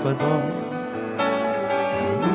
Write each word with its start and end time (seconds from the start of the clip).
무엇과도 0.00 0.24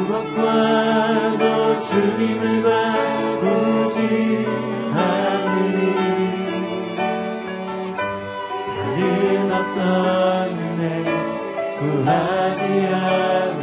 무엇과도 0.07 1.81
주님을 1.81 2.61
바꾸지 2.61 4.74
은혜 9.85 11.03
구하지 11.77 12.63
않으 12.87 13.54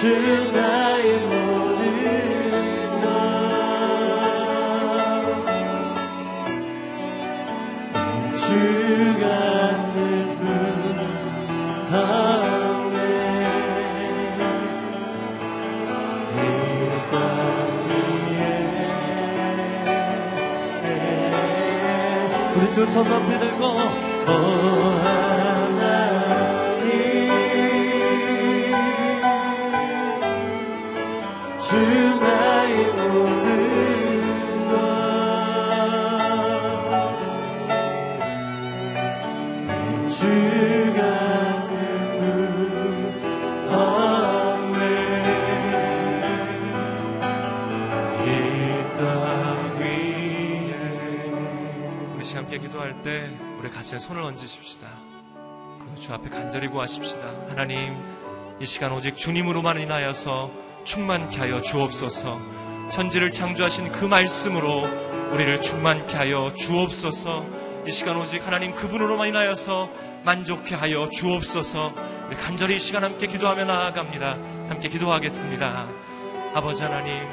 주 0.00 0.06
나의 0.50 1.12
모든 1.26 1.80
것주 8.32 8.46
같은 9.20 9.94
분 10.38 10.42
없네 11.92 12.96
이땅 16.80 17.12
위에 17.84 18.40
우리 22.56 22.64
두손 22.72 22.94
높이 23.06 23.28
들고 23.38 23.62
오 23.66 25.19
함께 53.00 53.00
기도할 53.00 53.02
때 53.02 53.30
우리 53.58 53.70
가슴에 53.70 53.98
손을 53.98 54.22
얹으십시다. 54.22 54.86
그주 55.94 56.12
앞에 56.12 56.28
간절히 56.28 56.68
구하십시다. 56.68 57.20
하나님, 57.48 57.96
이 58.60 58.64
시간 58.64 58.92
오직 58.92 59.16
주님으로만 59.16 59.80
인하여서 59.80 60.50
충만케 60.84 61.38
하여 61.38 61.62
주옵소서. 61.62 62.38
천지를 62.90 63.32
창조하신 63.32 63.92
그 63.92 64.04
말씀으로 64.04 64.86
우리를 65.32 65.60
충만케 65.60 66.16
하여 66.16 66.52
주옵소서. 66.54 67.44
이 67.86 67.90
시간 67.90 68.16
오직 68.16 68.46
하나님 68.46 68.74
그분으로만 68.74 69.28
인하여서 69.28 69.90
만족케 70.24 70.74
하여 70.74 71.08
주옵소서. 71.08 71.94
우리 72.28 72.36
간절히 72.36 72.76
이 72.76 72.78
시간 72.78 73.02
함께 73.04 73.26
기도하며 73.26 73.64
나아갑니다. 73.64 74.32
함께 74.68 74.88
기도하겠습니다. 74.88 75.88
아버지 76.54 76.82
하나님, 76.82 77.24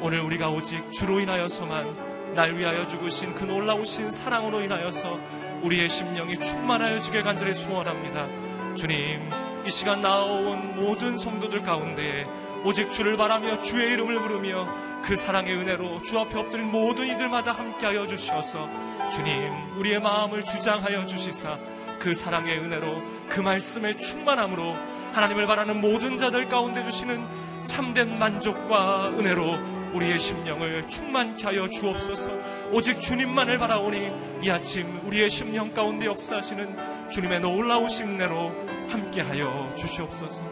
오늘 0.00 0.20
우리가 0.20 0.48
오직 0.48 0.90
주로 0.92 1.20
인하여서만 1.20 2.09
날 2.34 2.56
위하여 2.56 2.86
죽으신 2.86 3.34
그 3.34 3.44
놀라우신 3.44 4.10
사랑으로 4.10 4.62
인하여서 4.62 5.18
우리의 5.62 5.88
심령이 5.88 6.38
충만하여 6.38 7.00
주길 7.00 7.22
간절히 7.22 7.54
소원합니다. 7.54 8.74
주님, 8.76 9.28
이 9.66 9.70
시간 9.70 10.00
나온 10.00 10.76
모든 10.76 11.18
성도들 11.18 11.62
가운데에 11.62 12.26
오직 12.64 12.90
주를 12.92 13.16
바라며 13.16 13.62
주의 13.62 13.92
이름을 13.92 14.20
부르며 14.20 14.68
그 15.02 15.16
사랑의 15.16 15.54
은혜로 15.56 16.02
주 16.02 16.18
앞에 16.18 16.38
엎드린 16.38 16.70
모든 16.70 17.08
이들마다 17.08 17.52
함께하여 17.52 18.06
주셔서 18.06 18.68
주님 19.12 19.78
우리의 19.78 20.00
마음을 20.00 20.44
주장하여 20.44 21.06
주시사 21.06 21.58
그 21.98 22.14
사랑의 22.14 22.58
은혜로 22.58 23.02
그 23.28 23.40
말씀의 23.40 24.00
충만함으로 24.00 24.76
하나님을 25.12 25.46
바라는 25.46 25.80
모든 25.80 26.18
자들 26.18 26.48
가운데 26.48 26.84
주시는 26.84 27.64
참된 27.64 28.18
만족과 28.18 29.08
은혜로 29.18 29.79
우리의 29.94 30.18
심령을 30.18 30.88
충만케 30.88 31.44
하여 31.44 31.68
주옵소서 31.68 32.30
오직 32.72 33.00
주님만을 33.00 33.58
바라오니 33.58 34.44
이 34.44 34.50
아침 34.50 35.00
우리의 35.06 35.28
심령 35.30 35.74
가운데 35.74 36.06
역사하시는 36.06 37.10
주님의 37.10 37.40
놀라우신 37.40 38.08
은혜로 38.08 38.88
함께하여 38.88 39.74
주시옵소서 39.76 40.44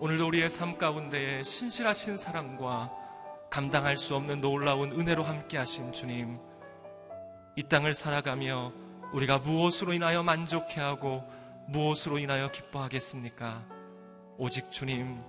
오늘도 0.00 0.26
우리의 0.26 0.50
삶 0.50 0.76
가운데에 0.76 1.42
신실하신 1.44 2.16
사랑과 2.16 2.90
감당할 3.50 3.96
수 3.96 4.16
없는 4.16 4.40
놀라운 4.40 4.90
은혜로 4.92 5.22
함께하신 5.22 5.92
주님 5.92 6.38
이 7.56 7.62
땅을 7.62 7.94
살아가며 7.94 8.72
우리가 9.12 9.38
무엇으로 9.38 9.92
인하여 9.92 10.24
만족해하고 10.24 11.22
무엇으로 11.68 12.18
인하여 12.18 12.50
기뻐하겠습니까? 12.50 13.64
오직 14.36 14.72
주님 14.72 15.22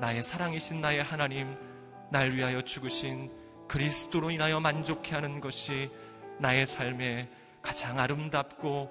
나의 0.00 0.22
사랑이신 0.22 0.80
나의 0.80 1.02
하나님, 1.02 1.56
날 2.10 2.32
위하여 2.32 2.62
죽으신 2.62 3.30
그리스도로 3.66 4.30
인하여 4.30 4.60
만족해 4.60 5.14
하는 5.14 5.40
것이 5.40 5.90
나의 6.38 6.66
삶의 6.66 7.28
가장 7.60 7.98
아름답고 7.98 8.90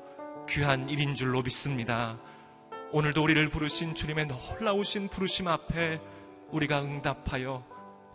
귀한 0.49 0.89
일인 0.89 1.15
줄로 1.15 1.41
믿습니다. 1.41 2.19
오늘도 2.91 3.23
우리를 3.23 3.49
부르신 3.49 3.95
주님의 3.95 4.27
놀라우신 4.27 5.09
부르심 5.09 5.47
앞에 5.47 5.99
우리가 6.51 6.81
응답하여 6.81 7.65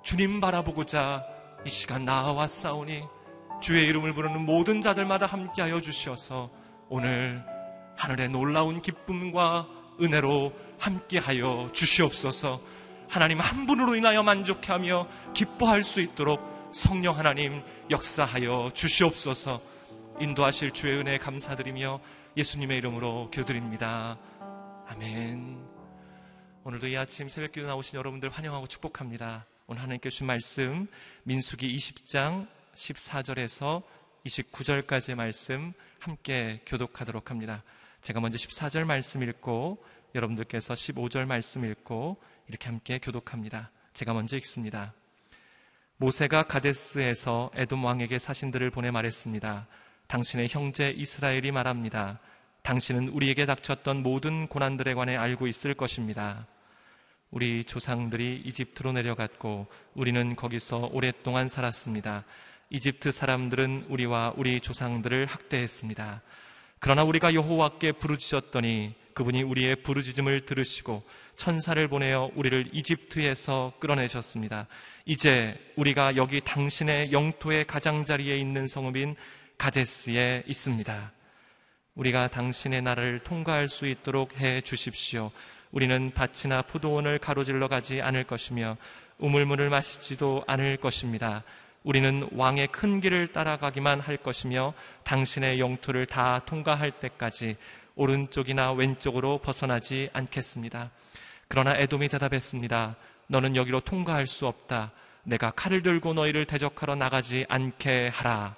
주님 0.03 0.41
바라보고자 0.41 1.25
이 1.67 1.71
시간 1.71 2.05
나아왔사오니 2.05 3.05
주의 3.61 3.87
이름을 3.87 4.15
부르는 4.15 4.45
모든 4.45 4.81
자들마다 4.81 5.27
함께하여 5.27 5.81
주시어서 5.81 6.51
오늘 6.89 7.45
하늘의 7.97 8.31
놀라운 8.31 8.83
기쁨과 8.83 9.69
은혜로 10.01 10.53
함께하여 10.79 11.71
주시옵소서. 11.73 12.61
하나님 13.13 13.41
한 13.41 13.67
분으로 13.67 13.95
인하여 13.95 14.23
만족하며 14.23 15.07
기뻐할 15.35 15.83
수 15.83 16.01
있도록 16.01 16.71
성령 16.73 17.19
하나님 17.19 17.63
역사하여 17.91 18.71
주시옵소서 18.73 19.61
인도하실 20.19 20.71
주의 20.71 20.99
은혜 20.99 21.19
감사드리며 21.19 22.01
예수님의 22.39 22.79
이름으로 22.79 23.29
기도드립니다. 23.29 24.17
아멘. 24.89 25.63
오늘도 26.65 26.87
이 26.89 26.97
아침 26.97 27.29
새벽 27.29 27.53
기도 27.53 27.67
나오신 27.67 27.99
여러분들 27.99 28.31
환영하고 28.31 28.67
축복합니다. 28.67 29.45
오늘 29.67 29.83
하나님께 29.83 30.09
주신 30.09 30.27
말씀 30.27 30.89
민수기 31.25 31.77
20장 31.77 32.47
14절에서 32.75 33.83
29절까지의 34.25 35.17
말씀 35.17 35.75
함께 35.99 36.63
교독하도록 36.65 37.31
합니다. 37.31 37.63
제가 38.01 38.21
먼저 38.21 38.39
14절 38.39 38.85
말씀 38.85 39.23
읽고 39.23 39.85
여러분들께서 40.15 40.73
15절 40.73 41.27
말씀 41.27 41.67
읽고 41.67 42.17
이렇게 42.49 42.69
함께 42.69 42.99
교독합니다. 42.99 43.71
제가 43.93 44.13
먼저 44.13 44.37
읽습니다. 44.39 44.95
모세가 45.97 46.45
가데스에서 46.45 47.51
에돔 47.55 47.85
왕에게 47.85 48.19
사신들을 48.19 48.71
보내 48.71 48.91
말했습니다. 48.91 49.67
당신의 50.09 50.49
형제 50.51 50.91
이스라엘이 50.91 51.53
말합니다. 51.53 52.19
당신은 52.63 53.09
우리에게 53.09 53.47
닥쳤던 53.47 54.03
모든 54.03 54.47
고난들에 54.49 54.95
관해 54.95 55.17
알고 55.17 55.47
있을 55.47 55.75
것입니다. 55.75 56.47
우리 57.31 57.65
조상들이 57.65 58.43
이집트로 58.45 58.93
내려갔고 58.93 59.67
우리는 59.95 60.37
거기서 60.37 60.91
오랫동안 60.93 61.49
살았습니다. 61.49 62.25
이집트 62.71 63.11
사람들은 63.11 63.87
우리와 63.89 64.35
우리 64.37 64.61
조상들을 64.61 65.27
학대했습니다. 65.27 66.23
그러나 66.79 67.05
우리가 67.05 67.33
여호와께 67.33 67.93
부르짖었더니 67.93 68.95
그분이 69.15 69.43
우리의 69.43 69.77
부르짖음을 69.77 70.47
들으시고 70.47 71.03
천사를 71.37 71.87
보내어 71.89 72.31
우리를 72.35 72.71
이집트에서 72.73 73.73
끌어내셨습니다. 73.79 74.67
이제 75.05 75.59
우리가 75.77 76.17
여기 76.17 76.41
당신의 76.41 77.13
영토의 77.13 77.67
가장자리에 77.67 78.37
있는 78.37 78.67
성읍인 78.67 79.17
가데스에 79.59 80.45
있습니다. 80.47 81.13
우리가 81.95 82.29
당신의 82.29 82.83
나라를 82.83 83.21
통과할 83.21 83.69
수 83.69 83.87
있도록 83.87 84.41
해 84.41 84.61
주십시오. 84.61 85.31
우리는 85.73 86.13
밭이나 86.13 86.63
포도원을 86.63 87.19
가로질러 87.19 87.69
가지 87.69 88.01
않을 88.01 88.25
것이며 88.25 88.77
우물물을 89.19 89.71
마시지도 89.71 90.45
않을 90.47 90.77
것입니다. 90.79 91.45
우리는 91.85 92.29
왕의 92.33 92.69
큰 92.69 93.01
길을 93.01 93.33
따라가기만 93.33 94.01
할 94.01 94.17
것이며 94.17 94.73
당신의 95.05 95.59
영토를 95.59 96.07
다 96.07 96.43
통과할 96.47 96.93
때까지 96.93 97.57
오른쪽이나 97.95 98.73
왼쪽으로 98.73 99.39
벗어나지 99.39 100.11
않겠습니다. 100.13 100.91
그러나 101.49 101.75
에돔이 101.77 102.09
대답했습니다. 102.09 102.97
너는 103.27 103.57
여기로 103.57 103.81
통과할 103.81 104.27
수 104.27 104.47
없다. 104.47 104.93
내가 105.25 105.51
칼을 105.51 105.83
들고 105.83 106.15
너희를 106.15 106.47
대적하러 106.47 106.95
나가지 106.95 107.47
않게 107.49 108.09
하라. 108.09 108.57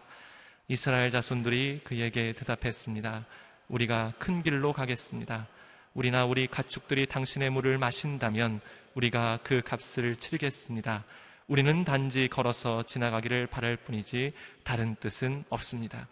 이스라엘 0.68 1.11
자손들이 1.11 1.82
그에게 1.85 2.32
대답했습니다. 2.32 3.26
우리가 3.68 4.12
큰 4.18 4.42
길로 4.42 4.73
가겠습니다. 4.73 5.47
우리나 5.94 6.25
우리 6.25 6.47
가축들이 6.47 7.06
당신의 7.06 7.50
물을 7.50 7.78
마신다면 7.78 8.61
우리가 8.94 9.40
그 9.42 9.62
값을 9.62 10.16
치르겠습니다. 10.16 11.04
우리는 11.47 11.85
단지 11.85 12.28
걸어서 12.28 12.82
지나가기를 12.82 13.47
바랄 13.49 13.76
뿐이지 13.76 14.32
다른 14.62 14.94
뜻은 14.97 15.44
없습니다. 15.50 16.09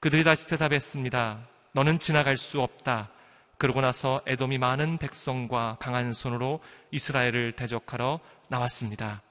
그들이 0.00 0.24
다시 0.24 0.48
대답했습니다. 0.48 1.46
너는 1.72 1.98
지나갈 1.98 2.36
수 2.36 2.60
없다. 2.60 3.10
그러고 3.56 3.80
나서 3.80 4.20
에돔이 4.26 4.58
많은 4.58 4.98
백성과 4.98 5.78
강한 5.80 6.12
손으로 6.12 6.60
이스라엘을 6.90 7.52
대적하러 7.52 8.20
나왔습니다. 8.48 9.22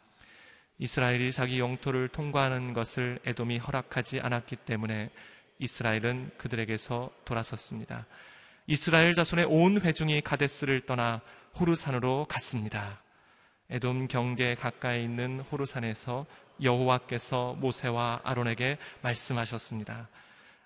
이스라엘이 0.80 1.32
자기 1.32 1.60
영토를 1.60 2.08
통과하는 2.08 2.74
것을 2.74 3.20
에돔이 3.26 3.60
허락하지 3.60 4.22
않았기 4.22 4.56
때문에 4.56 5.12
이스라엘은 5.60 6.32
그들에게서 6.40 7.12
돌아섰습니다. 7.26 8.08
이스라엘 8.66 9.14
자손의 9.14 9.46
온 9.46 9.80
회중이 9.80 10.22
가데스를 10.22 10.88
떠나 10.88 11.22
호르산으로 11.60 12.26
갔습니다. 12.28 13.02
에돔 13.70 14.08
경계 14.08 14.56
가까이 14.56 15.04
있는 15.04 15.42
호르산에서 15.42 16.26
여호와께서 16.64 17.54
모세와 17.60 18.22
아론에게 18.24 18.80
말씀하셨습니다. 19.02 20.08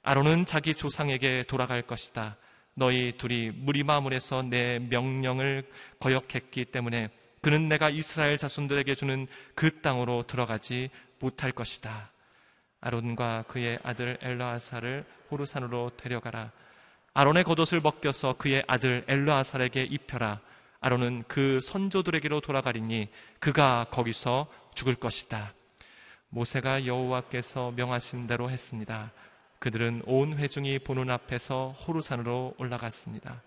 아론은 0.07 0.45
자기 0.45 0.75
조상에게 0.75 1.45
돌아갈 1.47 1.81
것이다. 1.81 2.37
너희 2.75 3.13
둘이 3.17 3.49
무리마물에서 3.49 4.43
내 4.43 4.77
명령을 4.77 5.67
거역했기 5.99 6.65
때문에 6.65 7.09
그는 7.41 7.67
내가 7.67 7.89
이스라엘 7.89 8.37
자손들에게 8.37 8.93
주는 8.93 9.25
그 9.55 9.81
땅으로 9.81 10.21
들어가지 10.21 10.91
못할 11.19 11.51
것이다. 11.51 12.11
아론과 12.81 13.45
그의 13.47 13.79
아들 13.81 14.19
엘라아사를 14.21 15.05
호르산으로 15.31 15.93
데려가라. 15.97 16.51
아론의 17.15 17.43
겉옷을 17.43 17.81
벗겨서 17.81 18.33
그의 18.37 18.63
아들 18.67 19.03
엘라아살에게 19.07 19.81
입혀라. 19.85 20.39
아론은 20.81 21.23
그 21.27 21.59
선조들에게로 21.61 22.41
돌아가리니 22.41 23.09
그가 23.39 23.87
거기서 23.89 24.51
죽을 24.75 24.93
것이다. 24.93 25.55
모세가 26.29 26.85
여호와께서 26.85 27.71
명하신 27.71 28.27
대로 28.27 28.51
했습니다. 28.51 29.11
그들은 29.59 30.03
온 30.05 30.37
회중이 30.37 30.79
보는 30.79 31.09
앞에서 31.09 31.75
호르산으로 31.87 32.53
올라갔습니다. 32.57 33.41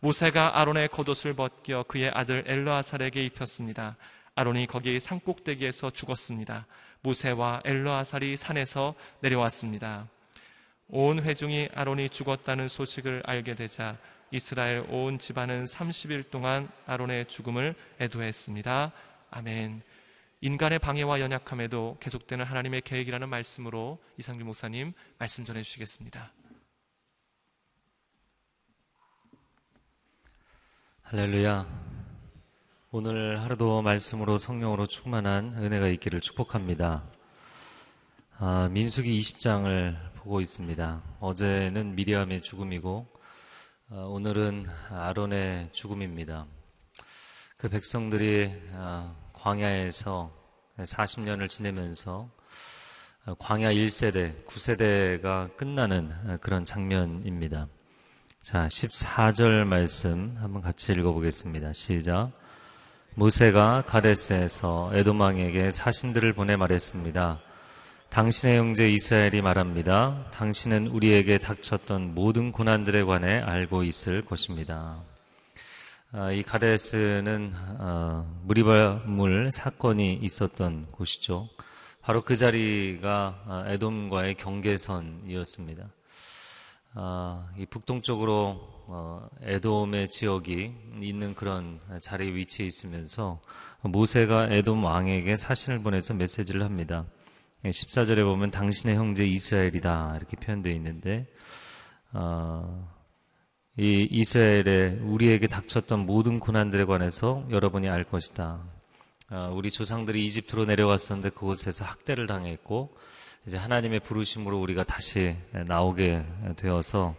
모세가 0.00 0.60
아론의 0.60 0.88
겉옷을 0.88 1.34
벗겨 1.34 1.84
그의 1.88 2.10
아들 2.14 2.44
엘르아살에게 2.46 3.24
입혔습니다. 3.26 3.96
아론이 4.34 4.66
거기 4.66 5.00
산 5.00 5.18
꼭대기에서 5.18 5.90
죽었습니다. 5.90 6.66
모세와 7.02 7.62
엘르아살이 7.64 8.36
산에서 8.36 8.94
내려왔습니다. 9.20 10.08
온 10.88 11.22
회중이 11.22 11.70
아론이 11.74 12.10
죽었다는 12.10 12.68
소식을 12.68 13.22
알게 13.26 13.54
되자 13.54 13.96
이스라엘 14.30 14.84
온 14.88 15.18
집안은 15.18 15.64
30일 15.64 16.30
동안 16.30 16.68
아론의 16.86 17.26
죽음을 17.26 17.74
애도했습니다. 18.00 18.92
아멘. 19.30 19.82
인간의 20.40 20.78
방해와 20.78 21.20
연약함에도 21.20 21.96
계속되는 21.98 22.44
하나님의 22.44 22.82
계획이라는 22.82 23.28
말씀으로 23.28 23.98
이상규 24.18 24.44
목사님 24.44 24.92
말씀 25.18 25.44
전해 25.44 25.62
주시겠습니다. 25.62 26.32
할렐루야. 31.02 31.66
오늘 32.92 33.42
하루도 33.42 33.82
말씀으로 33.82 34.38
성령으로 34.38 34.86
충만한 34.86 35.56
은혜가 35.56 35.88
있기를 35.88 36.20
축복합니다. 36.20 37.04
아, 38.38 38.68
민수기 38.70 39.18
20장을 39.18 39.96
보고 40.14 40.40
있습니다. 40.40 41.02
어제는 41.18 41.96
미리암의 41.96 42.42
죽음이고 42.42 43.08
아, 43.90 43.94
오늘은 43.96 44.66
아론의 44.90 45.70
죽음입니다. 45.72 46.46
그 47.56 47.68
백성들이 47.68 48.52
아, 48.74 49.16
광야에서 49.40 50.30
40년을 50.78 51.48
지내면서 51.48 52.28
아, 53.24 53.34
광야 53.38 53.72
1세대, 53.72 54.44
9세대가 54.46 55.54
끝나는 55.56 56.10
아, 56.26 56.36
그런 56.38 56.64
장면입니다. 56.64 57.68
자, 58.42 58.66
14절 58.66 59.64
말씀 59.64 60.34
한번 60.38 60.62
같이 60.62 60.92
읽어보겠습니다. 60.92 61.72
시작. 61.72 62.32
모세가 63.14 63.82
가데스에서 63.86 64.92
에도망에게 64.94 65.70
사신들을 65.70 66.32
보내 66.32 66.56
말했습니다. 66.56 67.40
당신의 68.10 68.58
형제 68.58 68.88
이스라엘이 68.88 69.42
말합니다. 69.42 70.24
당신은 70.32 70.86
우리에게 70.86 71.38
닥쳤던 71.38 72.14
모든 72.14 72.52
고난들에 72.52 73.02
관해 73.02 73.40
알고 73.40 73.82
있을 73.82 74.24
것입니다. 74.24 75.02
아, 76.10 76.32
이 76.32 76.42
가데스는 76.42 77.52
어, 77.80 78.40
무리발물 78.44 79.50
사건이 79.50 80.14
있었던 80.22 80.86
곳이죠. 80.90 81.50
바로 82.00 82.22
그 82.22 82.34
자리가 82.34 83.44
아, 83.46 83.64
에돔과의 83.66 84.36
경계선이었습니다. 84.36 85.86
아, 86.94 87.50
이 87.58 87.66
북동쪽으로 87.66 88.58
어, 88.86 89.28
에돔의 89.42 90.08
지역이 90.08 90.72
있는 91.02 91.34
그런 91.34 91.78
자리에 92.00 92.34
위치해 92.34 92.66
있으면서 92.66 93.42
모세가 93.82 94.48
에돔 94.50 94.82
왕에게 94.82 95.36
사신을 95.36 95.82
보내서 95.82 96.14
메시지를 96.14 96.64
합니다. 96.64 97.04
14절에 97.64 98.24
보면 98.24 98.50
당신의 98.50 98.96
형제 98.96 99.26
이스라엘이다 99.26 100.14
이렇게 100.16 100.38
표현되어 100.38 100.72
있는데 100.72 101.26
어, 102.14 102.97
이 103.80 104.08
이스라엘에 104.10 104.98
우리에게 105.02 105.46
닥쳤던 105.46 106.04
모든 106.04 106.40
고난들에 106.40 106.84
관해서 106.84 107.46
여러분이 107.48 107.88
알 107.88 108.02
것이다. 108.02 108.58
어, 109.30 109.52
우리 109.54 109.70
조상들이 109.70 110.24
이집트로 110.24 110.64
내려갔었는데 110.64 111.30
그곳에서 111.30 111.84
학대를 111.84 112.26
당했고 112.26 112.92
이제 113.46 113.56
하나님의 113.56 114.00
부르심으로 114.00 114.60
우리가 114.60 114.82
다시 114.82 115.36
나오게 115.52 116.26
되어서 116.56 117.14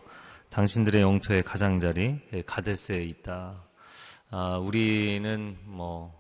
당신들의 0.50 1.02
영토의 1.02 1.44
가장자리 1.44 2.20
가데스에 2.46 3.04
있다. 3.06 3.64
아, 4.30 4.58
우리는 4.58 5.58
뭐 5.64 6.14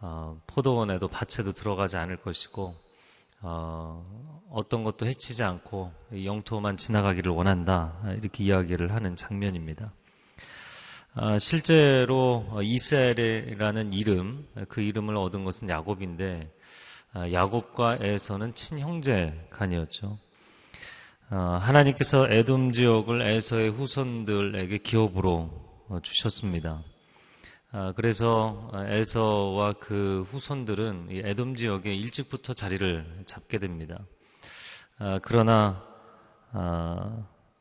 어, 0.00 0.38
포도원에도 0.48 1.08
밭에도 1.08 1.52
들어가지 1.52 1.96
않을 1.96 2.18
것이고 2.18 2.74
어, 3.42 4.04
어떤 4.50 4.84
것도 4.84 5.06
해치지 5.06 5.42
않고 5.42 5.92
영토만 6.24 6.76
지나가기를 6.76 7.32
원한다. 7.32 8.00
이렇게 8.18 8.44
이야기를 8.44 8.94
하는 8.94 9.16
장면입니다. 9.16 9.92
아, 11.14 11.38
실제로 11.38 12.46
이스라엘이라는 12.62 13.92
이름, 13.92 14.46
그 14.68 14.80
이름을 14.80 15.16
얻은 15.16 15.44
것은 15.44 15.68
야곱인데 15.68 16.50
아, 17.14 17.30
야곱과 17.30 17.98
에서는 18.00 18.54
친형제 18.54 19.48
간이었죠. 19.50 20.18
아, 21.28 21.58
하나님께서 21.60 22.30
에돔 22.30 22.72
지역을 22.72 23.22
에서의 23.22 23.70
후손들에게 23.70 24.78
기업으로 24.78 25.50
어, 25.88 25.98
주셨습니다. 26.02 26.82
아, 27.74 27.92
그래서 27.96 28.70
에서와 28.74 29.72
그 29.80 30.24
후손들은 30.28 31.08
에돔 31.10 31.56
지역에 31.56 31.94
일찍부터 31.94 32.52
자리를 32.52 33.22
잡게 33.24 33.58
됩니다. 33.58 33.98
그러나 35.22 35.82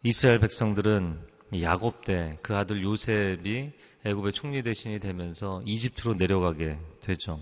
이스라엘 0.03 0.39
백성들은 0.39 1.27
야곱 1.61 2.03
때 2.03 2.37
그 2.41 2.55
아들 2.55 2.83
요셉이 2.83 3.71
애굽의 4.03 4.33
총리 4.33 4.63
대신이 4.63 4.99
되면서 4.99 5.61
이집트로 5.65 6.15
내려가게 6.15 6.77
되죠. 7.01 7.39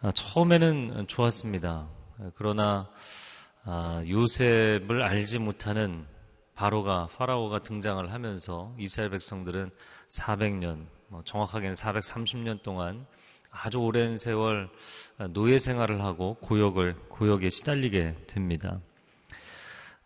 아, 0.00 0.10
처음에는 0.10 1.06
좋았습니다. 1.06 1.88
그러나 2.34 2.90
아, 3.64 4.02
요셉을 4.06 5.02
알지 5.02 5.38
못하는 5.38 6.06
바로가 6.54 7.08
파라오가 7.16 7.60
등장을 7.60 8.12
하면서 8.12 8.74
이스라엘 8.78 9.10
백성들은 9.10 9.70
400년, 10.10 10.76
뭐 10.76 10.86
정확하게는 11.24 11.74
430년 11.74 12.62
동안 12.62 13.06
아주 13.50 13.78
오랜 13.78 14.18
세월 14.18 14.68
노예 15.30 15.58
생활을 15.58 16.02
하고 16.02 16.34
고역을 16.40 16.94
고역에 17.08 17.50
시달리게 17.50 18.14
됩니다. 18.26 18.80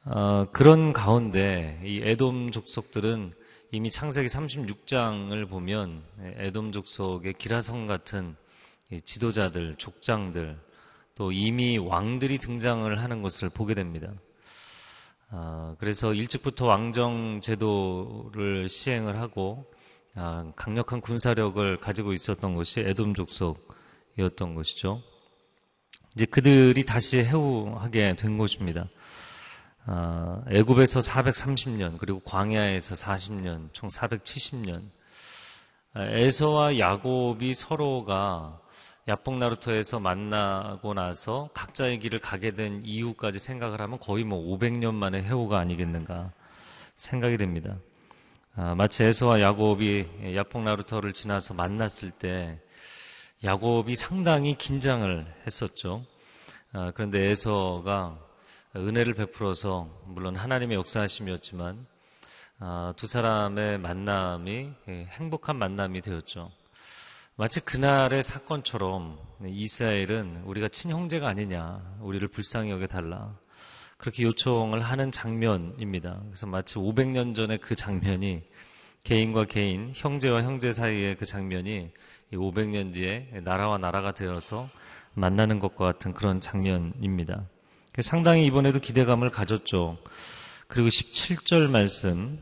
어, 0.04 0.46
그런 0.52 0.92
가운데 0.92 1.80
이 1.84 2.00
에돔 2.02 2.50
족속들은 2.50 3.34
이미 3.72 3.90
창세기 3.90 4.28
36장을 4.28 5.48
보면 5.48 6.02
에돔 6.38 6.72
족속의 6.72 7.34
기라성 7.34 7.86
같은 7.86 8.36
지도자들, 9.04 9.76
족장들, 9.76 10.58
또 11.14 11.32
이미 11.32 11.76
왕들이 11.76 12.38
등장을 12.38 12.98
하는 12.98 13.22
것을 13.22 13.50
보게 13.50 13.74
됩니다. 13.74 14.12
아, 15.30 15.74
그래서 15.78 16.14
일찍부터 16.14 16.64
왕정 16.64 17.40
제도를 17.42 18.68
시행을 18.68 19.18
하고 19.18 19.70
아, 19.74 19.77
강력한 20.56 21.00
군사력을 21.00 21.78
가지고 21.78 22.12
있었던 22.12 22.54
것이 22.54 22.80
에돔 22.80 23.14
족속이었던 23.14 24.54
것이죠. 24.54 25.02
이제 26.14 26.24
그들이 26.26 26.84
다시 26.84 27.18
해우하게 27.18 28.16
된 28.16 28.38
것입니다. 28.38 28.88
아, 29.86 30.42
애굽에서 30.50 31.00
430년 31.00 31.96
그리고 31.98 32.20
광야에서 32.20 32.94
40년 32.94 33.72
총 33.72 33.88
470년 33.88 34.82
에서와 35.96 36.78
야곱이 36.78 37.54
서로가 37.54 38.60
야뽕 39.08 39.38
나루터에서 39.38 40.00
만나고 40.00 40.92
나서 40.92 41.48
각자의 41.54 41.98
길을 42.00 42.20
가게 42.20 42.50
된 42.50 42.82
이후까지 42.84 43.38
생각을 43.38 43.80
하면 43.80 43.98
거의 43.98 44.24
뭐 44.24 44.38
500년 44.38 44.94
만의 44.94 45.22
해오가 45.22 45.58
아니겠는가 45.58 46.32
생각이 46.94 47.38
됩니다. 47.38 47.78
아, 48.54 48.74
마치 48.74 49.04
에서와 49.04 49.40
야곱이 49.40 50.34
야뽕 50.34 50.64
나루터를 50.64 51.12
지나서 51.12 51.54
만났을 51.54 52.10
때 52.10 52.60
야곱이 53.44 53.94
상당히 53.94 54.56
긴장을 54.56 55.26
했었죠. 55.46 56.04
아, 56.72 56.90
그런데 56.94 57.28
에서가 57.28 58.18
은혜를 58.74 59.14
베풀어서 59.14 59.88
물론 60.06 60.36
하나님의 60.36 60.76
역사하심이었지만 60.76 61.86
아, 62.58 62.92
두 62.96 63.06
사람의 63.06 63.78
만남이 63.78 64.72
행복한 64.88 65.56
만남이 65.56 66.00
되었죠. 66.00 66.50
마치 67.36 67.60
그날의 67.60 68.20
사건처럼 68.24 69.16
이스라엘은 69.46 70.42
우리가 70.44 70.66
친형제가 70.66 71.28
아니냐, 71.28 71.98
우리를 72.00 72.26
불쌍히 72.26 72.72
여겨 72.72 72.88
달라. 72.88 73.38
그렇게 73.98 74.22
요청을 74.22 74.80
하는 74.80 75.10
장면입니다. 75.10 76.22
그래서 76.26 76.46
마치 76.46 76.76
500년 76.76 77.34
전의 77.34 77.58
그 77.58 77.74
장면이 77.74 78.42
개인과 79.02 79.46
개인, 79.46 79.92
형제와 79.94 80.42
형제 80.42 80.70
사이의 80.70 81.16
그 81.16 81.26
장면이 81.26 81.90
500년 82.32 82.94
뒤에 82.94 83.40
나라와 83.42 83.76
나라가 83.76 84.12
되어서 84.12 84.68
만나는 85.14 85.58
것과 85.58 85.84
같은 85.84 86.14
그런 86.14 86.40
장면입니다. 86.40 87.48
상당히 88.00 88.46
이번에도 88.46 88.78
기대감을 88.78 89.30
가졌죠. 89.30 89.98
그리고 90.68 90.88
17절 90.88 91.68
말씀, 91.68 92.38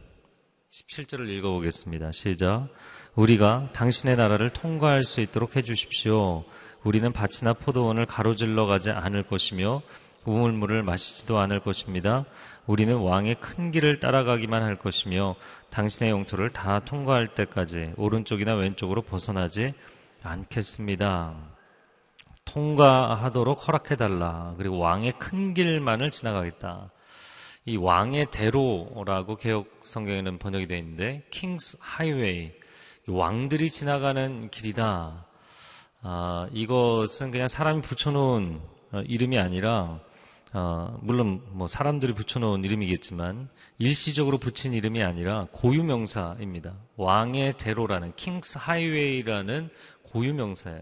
17절을 0.71 1.29
읽어보겠습니다. 1.31 2.13
시작. 2.13 2.69
우리가 3.15 3.71
당신의 3.73 4.17
나라를 4.17 4.51
통과할 4.51 5.05
수 5.05 5.23
있도록 5.23 5.57
해주십시오. 5.57 6.45
우리는 6.85 7.11
밭이나 7.13 7.55
포도원을 7.55 8.05
가로질러 8.05 8.67
가지 8.67 8.91
않을 8.91 9.23
것이며 9.23 9.81
우물물을 10.27 10.83
마시지도 10.83 11.39
않을 11.39 11.61
것입니다. 11.61 12.25
우리는 12.67 12.97
왕의 12.97 13.37
큰 13.37 13.71
길을 13.71 14.01
따라가기만 14.01 14.63
할 14.63 14.77
것이며 14.77 15.37
당신의 15.71 16.11
영토를 16.11 16.51
다 16.51 16.81
통과할 16.81 17.35
때까지 17.35 17.93
오른쪽이나 17.97 18.55
왼쪽으로 18.55 19.03
벗어나지 19.03 19.73
않겠습니다. 20.23 21.35
통과하도록 22.45 23.67
허락해달라. 23.67 24.55
그리고 24.57 24.79
왕의 24.79 25.13
큰 25.19 25.55
길만을 25.55 26.11
지나가겠다. 26.11 26.91
이 27.65 27.77
왕의 27.77 28.27
대로라고 28.31 29.37
개혁 29.37 29.81
성경에는 29.83 30.39
번역이 30.39 30.67
되어 30.67 30.79
있는데, 30.79 31.25
King's 31.31 31.79
Highway. 31.81 32.53
왕들이 33.09 33.69
지나가는 33.69 34.49
길이다. 34.51 35.27
아, 36.03 36.49
이것은 36.53 37.31
그냥 37.31 37.49
사람이 37.49 37.83
붙여놓은 37.83 38.61
어, 38.93 39.01
이름이 39.01 39.39
아니라 39.39 40.01
어, 40.59 40.99
물론 41.03 41.43
뭐 41.51 41.67
사람들이 41.67 42.15
붙여놓은 42.15 42.65
이름이겠지만 42.65 43.51
일시적으로 43.77 44.39
붙인 44.39 44.73
이름이 44.73 45.03
아니라 45.03 45.49
고유명사입니다. 45.53 46.73
왕의 46.97 47.59
대로라는 47.59 48.15
King's 48.17 48.57
Highway라는 48.59 49.69
고유명사예요. 50.05 50.81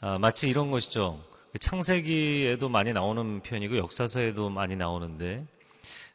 아, 0.00 0.18
마치 0.18 0.48
이런 0.48 0.72
것이죠. 0.72 1.22
창세기에도 1.60 2.68
많이 2.68 2.92
나오는 2.92 3.40
표현이고 3.40 3.76
역사서에도 3.76 4.50
많이 4.50 4.74
나오는데 4.74 5.46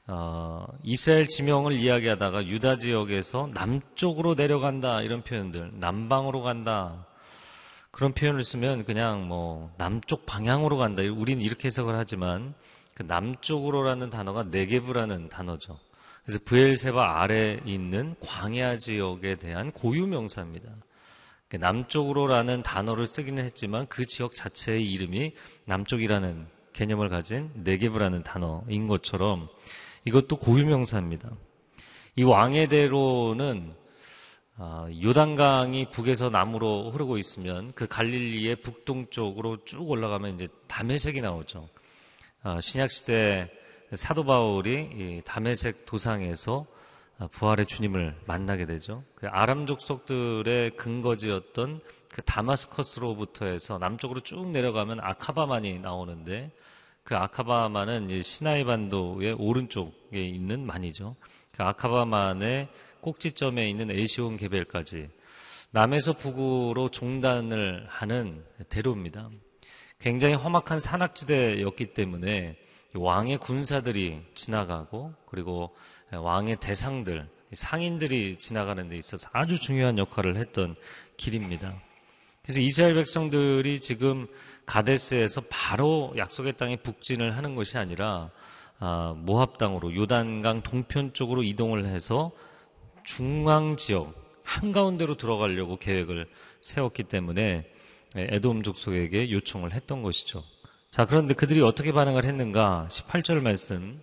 어, 0.08 0.66
이스라엘 0.84 1.30
지명을 1.30 1.72
이야기하다가 1.72 2.48
유다 2.48 2.80
지역에서 2.80 3.50
남쪽으로 3.54 4.34
내려간다 4.36 5.04
이런 5.04 5.24
표현들, 5.24 5.80
남방으로 5.80 6.42
간다 6.42 7.08
그런 7.92 8.14
표현을 8.14 8.44
쓰면 8.44 8.86
그냥 8.86 9.28
뭐 9.28 9.72
남쪽 9.78 10.26
방향으로 10.26 10.78
간다. 10.78 11.04
우리는 11.04 11.42
이렇게 11.42 11.66
해석을 11.66 11.96
하지만 11.96 12.54
그 12.94 13.04
남쪽으로라는 13.04 14.10
단어가 14.10 14.44
네게브라는 14.44 15.30
단어죠. 15.30 15.78
그래서 16.24 16.40
브엘세바 16.46 17.22
아래 17.22 17.60
있는 17.66 18.16
광야 18.22 18.78
지역에 18.78 19.36
대한 19.36 19.72
고유 19.72 20.08
명사입니다. 20.08 20.70
그 21.50 21.58
남쪽으로라는 21.58 22.64
단어를 22.64 23.06
쓰기는 23.08 23.44
했지만 23.44 23.88
그 23.88 24.06
지역 24.06 24.34
자체의 24.34 24.86
이름이 24.86 25.34
남쪽이라는 25.66 26.48
개념을 26.74 27.10
가진 27.10 27.52
네게브라는 27.56 28.24
단어인 28.24 28.88
것처럼 28.88 29.50
이것도 30.06 30.38
고유 30.38 30.66
명사입니다. 30.66 31.30
이 32.16 32.24
왕의 32.24 32.68
대로는 32.70 33.74
아, 33.74 33.81
요단강이 35.04 35.90
북에서 35.90 36.30
남으로 36.30 36.92
흐르고 36.92 37.18
있으면 37.18 37.72
그 37.74 37.88
갈릴리의 37.88 38.58
북동쪽으로 38.58 39.64
쭉 39.66 39.90
올라가면 39.90 40.36
이제 40.36 40.48
담에색이 40.68 41.22
나오죠. 41.22 41.68
아, 42.44 42.60
신약 42.62 42.92
시대 42.92 43.50
사도 43.94 44.24
바울이 44.24 45.22
담에색 45.26 45.86
도상에서 45.86 46.66
아, 47.18 47.28
부활의 47.28 47.66
주님을 47.66 48.16
만나게 48.26 48.66
되죠. 48.66 49.04
그 49.16 49.28
아람 49.28 49.66
족속들의 49.66 50.76
근거지였던 50.78 51.82
그 52.10 52.22
다마스커스로부터 52.24 53.46
해서 53.46 53.78
남쪽으로 53.78 54.20
쭉 54.22 54.48
내려가면 54.50 55.00
아카바만이 55.02 55.80
나오는데 55.80 56.52
그 57.04 57.16
아카바만은 57.16 58.22
시나이 58.22 58.64
반도의 58.64 59.34
오른쪽에 59.34 60.22
있는 60.24 60.66
만이죠. 60.66 61.16
그 61.52 61.64
아카바만의 61.64 62.70
꼭지점에 63.02 63.70
있는 63.70 63.92
에시온 63.92 64.38
개벨까지 64.38 65.10
남에서 65.72 66.14
북으로 66.14 66.90
종단을 66.90 67.86
하는 67.88 68.44
대로입니다. 68.70 69.30
굉장히 70.00 70.36
험악한 70.36 70.80
산악지대였기 70.80 71.94
때문에 71.94 72.58
왕의 72.94 73.38
군사들이 73.38 74.22
지나가고 74.34 75.14
그리고 75.26 75.74
왕의 76.12 76.58
대상들, 76.60 77.28
상인들이 77.54 78.36
지나가는 78.36 78.90
데 78.90 78.98
있어서 78.98 79.30
아주 79.32 79.60
중요한 79.60 79.98
역할을 79.98 80.38
했던 80.38 80.76
길입니다. 81.18 81.74
그래서 82.44 82.60
이스라엘 82.60 82.96
백성들이 82.96 83.80
지금 83.80 84.28
가데스에서 84.66 85.42
바로 85.50 86.14
약속의 86.18 86.58
땅에 86.58 86.76
북진을 86.78 87.38
하는 87.38 87.56
것이 87.56 87.78
아니라 87.78 88.32
아, 88.80 89.14
모압 89.16 89.58
땅으로 89.60 89.96
요단강 89.96 90.64
동편 90.64 91.14
쪽으로 91.14 91.44
이동을 91.44 91.86
해서 91.86 92.32
중앙 93.04 93.76
지역 93.78 94.14
한가운데로 94.44 95.16
들어가려고 95.16 95.78
계획을 95.78 96.28
세웠기 96.62 97.04
때문에 97.04 97.66
에돔 98.16 98.64
족속에게 98.64 99.32
요청을 99.32 99.74
했던 99.74 100.02
것이죠. 100.02 100.44
자, 100.90 101.06
그런데 101.06 101.34
그들이 101.34 101.62
어떻게 101.62 101.94
반응을 101.94 102.26
했는가? 102.26 102.88
18절 102.90 103.40
말씀 103.42 104.02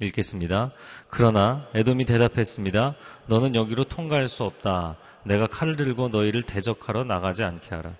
읽겠습니다. 0.00 0.70
그러나 1.08 1.68
에돔이 1.74 2.04
대답했습니다. 2.04 2.96
너는 3.26 3.54
여기로 3.54 3.84
통과할 3.84 4.26
수 4.26 4.44
없다. 4.44 4.96
내가 5.24 5.46
칼을 5.46 5.76
들고 5.76 6.08
너희를 6.08 6.42
대적하러 6.42 7.04
나가지 7.04 7.44
않게 7.44 7.74
하라. 7.74 7.94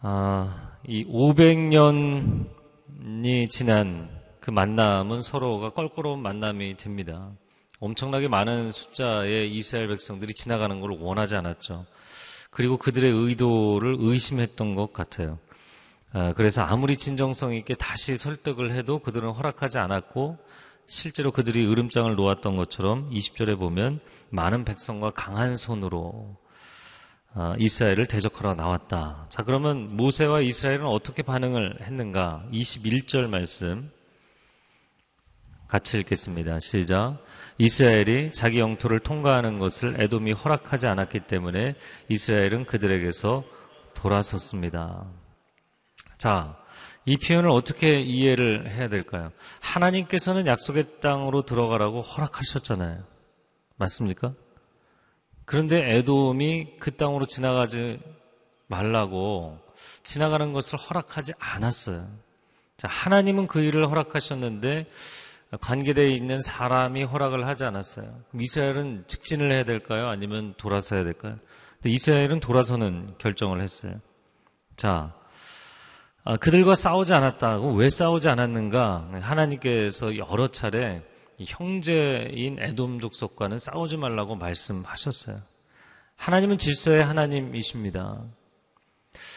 아, 0.00 0.76
이 0.86 1.04
500년이 1.06 2.48
지난 3.50 4.10
그 4.40 4.50
만남은 4.50 5.22
서로가 5.22 5.70
껄끄러운 5.70 6.20
만남이 6.20 6.76
됩니다. 6.76 7.30
엄청나게 7.80 8.28
많은 8.28 8.72
숫자의 8.72 9.50
이스라엘 9.50 9.88
백성들이 9.88 10.34
지나가는 10.34 10.80
걸 10.80 10.92
원하지 10.98 11.36
않았죠. 11.36 11.86
그리고 12.50 12.76
그들의 12.76 13.10
의도를 13.10 13.96
의심했던 13.98 14.74
것 14.74 14.92
같아요. 14.92 15.38
아, 16.12 16.32
그래서 16.34 16.62
아무리 16.62 16.96
진정성 16.96 17.54
있게 17.54 17.74
다시 17.74 18.16
설득을 18.16 18.74
해도 18.74 18.98
그들은 18.98 19.30
허락하지 19.30 19.78
않았고 19.78 20.38
실제로 20.86 21.30
그들이 21.30 21.66
으름장을 21.70 22.14
놓았던 22.14 22.56
것처럼 22.56 23.10
20절에 23.10 23.58
보면 23.58 24.00
많은 24.30 24.64
백성과 24.64 25.10
강한 25.10 25.56
손으로 25.56 26.36
아, 27.34 27.54
이스라엘을 27.58 28.06
대적하러 28.06 28.54
나왔다. 28.54 29.26
자, 29.28 29.44
그러면 29.44 29.96
모세와 29.96 30.40
이스라엘은 30.40 30.86
어떻게 30.86 31.22
반응을 31.22 31.82
했는가? 31.82 32.46
21절 32.50 33.28
말씀 33.28 33.90
같이 35.68 35.98
읽겠습니다. 36.00 36.60
시작. 36.60 37.18
이스라엘이 37.58 38.32
자기 38.32 38.58
영토를 38.58 39.00
통과하는 39.00 39.58
것을 39.58 40.00
에돔이 40.00 40.32
허락하지 40.32 40.86
않았기 40.86 41.20
때문에 41.20 41.74
이스라엘은 42.08 42.64
그들에게서 42.64 43.44
돌아섰습니다. 43.94 45.04
자, 46.16 46.56
이 47.04 47.16
표현을 47.16 47.50
어떻게 47.50 48.00
이해를 48.00 48.70
해야 48.70 48.88
될까요? 48.88 49.30
하나님께서는 49.60 50.46
약속의 50.46 51.00
땅으로 51.00 51.42
들어가라고 51.42 52.00
허락하셨잖아요. 52.02 53.02
맞습니까? 53.76 54.32
그런데 55.44 55.96
에돔이 55.96 56.76
그 56.78 56.96
땅으로 56.96 57.26
지나가지 57.26 58.00
말라고 58.68 59.58
지나가는 60.02 60.52
것을 60.52 60.78
허락하지 60.78 61.32
않았어요. 61.38 62.08
자, 62.76 62.88
하나님은 62.88 63.48
그 63.48 63.60
일을 63.60 63.88
허락하셨는데 63.90 64.86
관계되어 65.56 66.06
있는 66.06 66.42
사람이 66.42 67.04
허락을 67.04 67.46
하지 67.46 67.64
않았어요. 67.64 68.22
이스라엘은 68.38 69.04
직진을 69.06 69.50
해야 69.50 69.64
될까요? 69.64 70.08
아니면 70.08 70.54
돌아서야 70.58 71.04
될까요? 71.04 71.38
이스라엘은 71.84 72.40
돌아서는 72.40 73.14
결정을 73.18 73.62
했어요. 73.62 73.94
자, 74.76 75.14
아, 76.24 76.36
그들과 76.36 76.74
싸우지 76.74 77.14
않았다고 77.14 77.72
왜 77.72 77.88
싸우지 77.88 78.28
않았는가? 78.28 79.10
하나님께서 79.20 80.16
여러 80.18 80.48
차례 80.48 81.02
형제인 81.40 82.58
에돔 82.58 83.00
족속과는 83.00 83.58
싸우지 83.58 83.96
말라고 83.96 84.34
말씀하셨어요. 84.34 85.40
하나님은 86.16 86.58
질서의 86.58 87.04
하나님이십니다. 87.04 88.24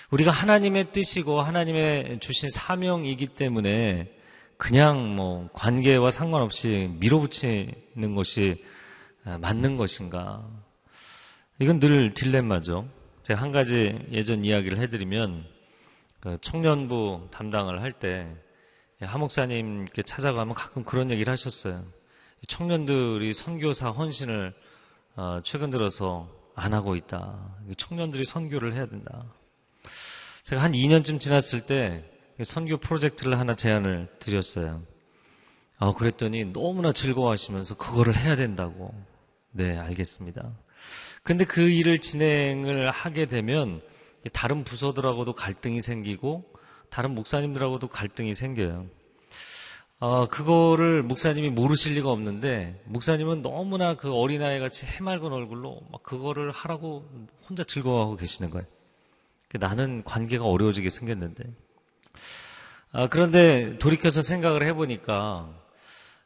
우리가 0.10 0.32
하나님의 0.32 0.92
뜻이고 0.92 1.42
하나님의 1.42 2.20
주신 2.20 2.50
사명이기 2.50 3.28
때문에 3.28 4.12
그냥 4.62 5.16
뭐 5.16 5.50
관계와 5.54 6.12
상관없이 6.12 6.96
밀어붙이는 7.00 8.14
것이 8.16 8.64
아, 9.24 9.40
맞는 9.40 9.76
것인가? 9.76 10.48
이건 11.58 11.80
늘 11.80 12.14
딜레마죠. 12.14 12.88
제가 13.24 13.42
한 13.42 13.52
가지 13.52 13.98
예전 14.12 14.46
이야기를 14.46 14.78
해드리면 14.78 15.46
그 16.20 16.38
청년부 16.42 17.30
담당을 17.32 17.82
할 17.82 17.94
때 17.94 18.28
하 19.02 19.18
목사님께 19.18 20.04
찾아가면 20.04 20.54
가끔 20.54 20.84
그런 20.84 21.10
얘기를 21.10 21.32
하셨어요. 21.32 21.84
청년들이 22.48 23.34
선교사 23.34 23.90
헌신을 23.90 24.54
어, 25.16 25.40
최근 25.44 25.72
들어서 25.72 26.30
안 26.54 26.76
하고 26.76 26.96
있다. 26.96 27.56
청년들이 27.78 28.26
선교를 28.26 28.76
해야 28.76 28.86
된다. 28.86 29.26
제가 30.44 30.62
한 30.62 30.74
2년쯤 30.74 31.20
지났을 31.20 31.66
때 31.66 32.11
선교 32.44 32.78
프로젝트를 32.78 33.40
하나 33.40 33.56
제안을 33.56 34.08
드렸어요. 34.20 34.84
아, 35.78 35.94
그랬더니 35.94 36.46
너무나 36.46 36.92
즐거워하시면서 36.92 37.76
그거를 37.76 38.16
해야 38.16 38.36
된다고. 38.36 38.94
네, 39.52 39.78
알겠습니다. 39.78 40.52
근데 41.24 41.46
그 41.46 41.62
일을 41.62 42.00
진행을 42.00 42.92
하게 42.92 43.26
되면 43.26 43.82
다른 44.34 44.64
부서들하고도 44.64 45.34
갈등이 45.34 45.82
생기고 45.82 46.46
다른 46.90 47.16
목사님들하고도 47.16 47.88
갈등이 47.88 48.36
생겨요. 48.36 48.86
어, 50.00 50.28
그거를 50.28 51.04
목사님이 51.04 51.52
모르실 51.52 51.94
리가 51.94 52.10
없는데 52.10 52.82
목사님은 52.86 53.44
너무나 53.44 53.96
그 53.96 54.12
어린아이 54.12 54.60
같이 54.60 54.86
해맑은 54.86 55.32
얼굴로 55.32 55.80
막 55.92 56.02
그거를 56.02 56.52
하라고 56.52 57.08
혼자 57.48 57.64
즐거워하고 57.64 58.16
계시는 58.16 58.50
거예요. 58.50 58.66
나는 59.60 60.04
관계가 60.04 60.46
어려워지게 60.46 60.90
생겼는데 60.90 61.44
아, 62.92 63.08
그런데 63.08 63.78
돌이켜서 63.78 64.22
생각을 64.22 64.64
해보니까 64.68 65.50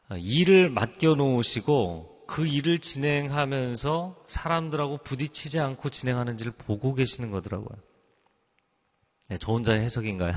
아, 0.08 0.16
일을 0.16 0.70
맡겨놓으시고 0.70 2.24
그 2.26 2.46
일을 2.46 2.80
진행하면서 2.80 4.24
사람들하고 4.26 4.98
부딪히지 4.98 5.60
않고 5.60 5.90
진행하는지를 5.90 6.52
보고 6.52 6.94
계시는 6.94 7.30
거더라고요. 7.30 7.78
네, 9.28 9.38
저 9.38 9.52
혼자의 9.52 9.80
해석인가요? 9.80 10.34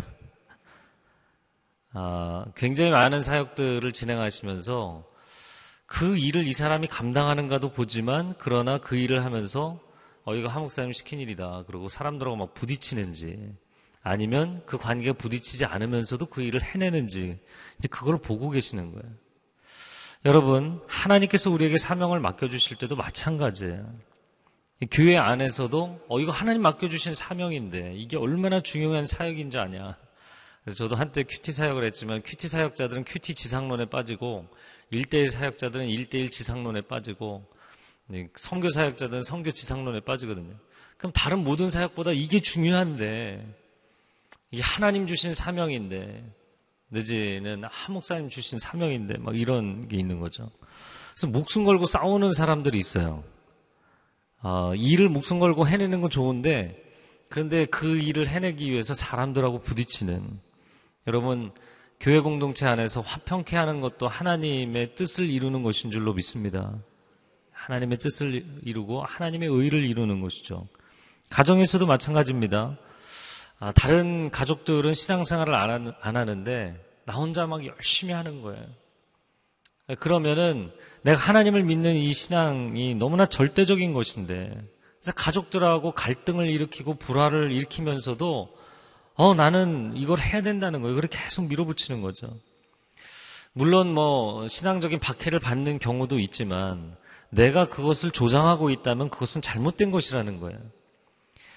아, 1.93 2.45
굉장히 2.55 2.91
많은 2.91 3.21
사역들을 3.21 3.91
진행하시면서 3.91 5.09
그 5.89 6.17
일을 6.17 6.45
이 6.45 6.53
사람이 6.53 6.87
감당하는가도 6.87 7.73
보지만 7.73 8.35
그러나 8.37 8.77
그 8.77 8.95
일을 8.95 9.25
하면서 9.25 9.79
어 10.23 10.35
이거 10.35 10.47
한목사님 10.47 10.93
시킨 10.93 11.19
일이다. 11.19 11.63
그리고 11.65 11.87
사람들하고 11.87 12.37
막 12.37 12.53
부딪히는지 12.53 13.55
아니면 14.01 14.61
그 14.65 14.77
관계가 14.77 15.13
부딪히지 15.13 15.65
않으면서도 15.65 16.27
그 16.27 16.41
일을 16.41 16.61
해내는지 16.61 17.39
이제 17.77 17.87
그걸 17.87 18.17
보고 18.17 18.49
계시는 18.49 18.91
거예요. 18.91 19.11
여러분 20.25 20.81
하나님께서 20.87 21.49
우리에게 21.49 21.77
사명을 21.77 22.19
맡겨주실 22.19 22.77
때도 22.77 22.95
마찬가지예요. 22.95 23.93
교회 24.91 25.17
안에서도 25.17 26.05
어 26.07 26.19
이거 26.19 26.31
하나님 26.31 26.61
맡겨주신 26.61 27.13
사명인데 27.13 27.95
이게 27.95 28.17
얼마나 28.17 28.61
중요한 28.61 29.05
사역인지 29.05 29.57
아냐. 29.57 29.97
저도 30.75 30.95
한때 30.95 31.23
QT 31.23 31.51
사역을 31.51 31.83
했지만 31.85 32.21
QT 32.23 32.47
사역자들은 32.47 33.03
QT 33.05 33.33
지상론에 33.33 33.85
빠지고 33.85 34.47
일대일 34.91 35.29
사역자들은 35.29 35.87
일대일 35.87 36.29
지상론에 36.29 36.81
빠지고 36.81 37.45
성교 38.35 38.69
사역자들은 38.69 39.23
성교 39.23 39.51
지상론에 39.51 40.01
빠지거든요. 40.01 40.53
그럼 40.97 41.11
다른 41.13 41.43
모든 41.43 41.69
사역보다 41.69 42.11
이게 42.11 42.39
중요한데 42.39 43.45
이게 44.51 44.61
하나님 44.61 45.07
주신 45.07 45.33
사명인데 45.33 46.23
내지는 46.89 47.63
한 47.63 47.93
목사님 47.93 48.29
주신 48.29 48.57
사명인데 48.59 49.17
막 49.19 49.37
이런 49.37 49.87
게 49.87 49.97
있는 49.97 50.19
거죠. 50.19 50.49
그래서 51.13 51.27
목숨 51.27 51.65
걸고 51.65 51.85
싸우는 51.85 52.33
사람들이 52.33 52.77
있어요. 52.77 53.23
어, 54.41 54.73
일을 54.75 55.09
목숨 55.09 55.39
걸고 55.39 55.67
해내는 55.67 56.01
건 56.01 56.09
좋은데 56.09 56.83
그런데 57.29 57.65
그 57.65 57.97
일을 57.97 58.27
해내기 58.27 58.71
위해서 58.71 58.93
사람들하고 58.93 59.61
부딪히는 59.61 60.21
여러분 61.07 61.51
교회 61.99 62.19
공동체 62.19 62.65
안에서 62.65 63.01
화평케 63.01 63.55
하는 63.55 63.81
것도 63.81 64.07
하나님의 64.07 64.95
뜻을 64.95 65.29
이루는 65.29 65.63
것인 65.63 65.91
줄로 65.91 66.13
믿습니다. 66.13 66.73
하나님의 67.51 67.99
뜻을 67.99 68.45
이루고 68.63 69.03
하나님의 69.03 69.49
의를 69.49 69.83
이루는 69.83 70.21
것이죠. 70.21 70.67
가정에서도 71.29 71.85
마찬가지입니다. 71.85 72.77
아, 73.59 73.71
다른 73.73 74.31
가족들은 74.31 74.93
신앙생활을 74.93 75.53
안, 75.53 75.93
안 75.99 76.15
하는데 76.15 76.79
나 77.05 77.13
혼자 77.13 77.45
막 77.45 77.65
열심히 77.65 78.13
하는 78.13 78.41
거예요. 78.41 78.63
그러면은 79.99 80.71
내가 81.01 81.19
하나님을 81.19 81.63
믿는 81.63 81.95
이 81.95 82.13
신앙이 82.13 82.95
너무나 82.95 83.25
절대적인 83.25 83.93
것인데 83.93 84.49
그래서 84.99 85.13
가족들하고 85.15 85.91
갈등을 85.93 86.49
일으키고 86.49 86.95
불화를 86.95 87.51
일으키면서도 87.51 88.55
어 89.15 89.33
나는 89.33 89.93
이걸 89.95 90.19
해야 90.19 90.41
된다는 90.41 90.81
거예요. 90.81 90.95
그렇게 90.95 91.17
계속 91.17 91.47
밀어붙이는 91.47 92.01
거죠. 92.01 92.29
물론 93.53 93.93
뭐 93.93 94.47
신앙적인 94.47 94.99
박해를 94.99 95.39
받는 95.39 95.79
경우도 95.79 96.19
있지만 96.19 96.95
내가 97.29 97.67
그것을 97.67 98.11
조장하고 98.11 98.69
있다면 98.69 99.09
그것은 99.09 99.41
잘못된 99.41 99.91
것이라는 99.91 100.39
거예요. 100.39 100.59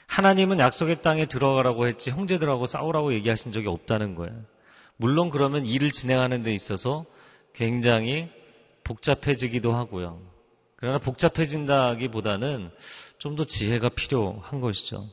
하나님은 0.07 0.59
약속의 0.59 1.03
땅에 1.03 1.27
들어가라고 1.27 1.87
했지 1.87 2.11
형제들하고 2.11 2.67
싸우라고 2.67 3.13
얘기하신 3.15 3.53
적이 3.53 3.69
없다는 3.69 4.15
거예요. 4.15 4.45
물론 4.97 5.31
그러면 5.31 5.67
일을 5.67 5.91
진행하는 5.91 6.43
데 6.43 6.53
있어서 6.53 7.07
굉장히 7.55 8.29
복잡해지기도 8.85 9.75
하고요. 9.75 10.21
그러나 10.77 10.99
복잡해진다기보다는 10.99 12.71
좀 13.19 13.37
더 13.37 13.45
지혜가 13.45 13.91
필요한 13.91 14.61
것이죠. 14.61 15.09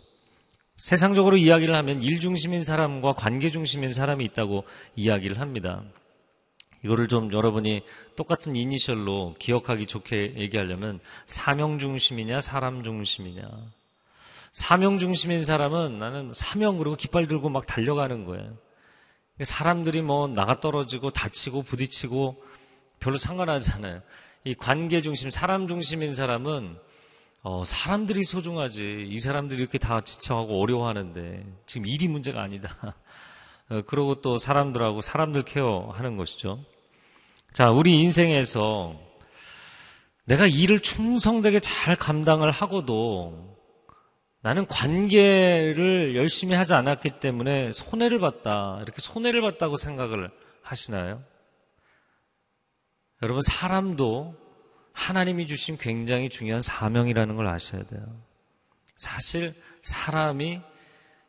세상적으로 0.78 1.38
이야기를 1.38 1.76
하면 1.76 2.02
일 2.02 2.20
중심인 2.20 2.64
사람과 2.64 3.14
관계 3.14 3.50
중심인 3.52 3.94
사람이 3.94 4.26
있다고 4.26 4.64
이야기를 4.96 5.40
합니다. 5.40 5.84
이거를 6.84 7.08
좀 7.08 7.32
여러분이 7.32 7.84
똑같은 8.16 8.56
이니셜로 8.56 9.36
기억하기 9.38 9.86
좋게 9.86 10.36
얘기하려면 10.38 11.00
사명 11.28 11.78
중심이냐 11.78 12.40
사람 12.40 12.84
중심이냐 12.84 13.44
사명 14.54 15.00
중심인 15.00 15.46
사람은 15.46 16.00
나는 16.00 16.32
사명 16.34 16.78
그리고 16.78 16.96
깃발 16.96 17.28
들고 17.28 17.50
막 17.50 17.66
달려가는 17.68 18.26
거예요. 18.26 18.58
사람들이 19.42 20.02
뭐 20.02 20.28
나가 20.28 20.60
떨어지고 20.60 21.12
다치고 21.12 21.64
부딪히고 21.64 22.44
별로 23.00 23.18
상관하지 23.18 23.72
않아요. 23.72 24.02
이 24.44 24.56
관계 24.56 25.02
중심, 25.02 25.30
사람 25.30 25.68
중심인 25.68 26.14
사람은 26.14 26.78
어, 27.42 27.64
사람들이 27.64 28.24
소중하지. 28.24 29.08
이 29.10 29.20
사람들이 29.20 29.62
이렇게 29.62 29.78
다 29.78 30.02
지쳐하고 30.02 30.62
어려워하는데 30.62 31.46
지금 31.66 31.88
일이 31.88 32.08
문제가 32.08 32.42
아니다. 32.42 32.96
어, 33.70 33.82
그러고 33.84 34.22
또 34.22 34.38
사람들하고 34.38 35.02
사람들 35.02 35.44
케어하는 35.44 36.18
것이죠. 36.18 36.64
자, 37.54 37.72
우리 37.72 38.02
인생에서 38.02 39.00
내가 40.26 40.48
일을 40.48 40.82
충성되게 40.82 41.60
잘 41.62 41.96
감당을 41.96 42.52
하고도 42.52 43.58
나는 44.42 44.66
관계를 44.68 46.16
열심히 46.16 46.56
하지 46.56 46.74
않았기 46.74 47.20
때문에 47.20 47.72
손해를 47.72 48.20
봤다. 48.20 48.80
이렇게 48.82 49.00
손해를 49.00 49.42
봤다고 49.42 49.76
생각을 49.76 50.32
하시나요? 50.62 51.24
여러분, 53.22 53.42
사람도 53.42 54.36
하나님이 54.94 55.46
주신 55.46 55.78
굉장히 55.78 56.30
중요한 56.30 56.62
사명이라는 56.62 57.36
걸 57.36 57.48
아셔야 57.48 57.84
돼요. 57.84 58.02
사실 58.98 59.54
사람이 59.82 60.62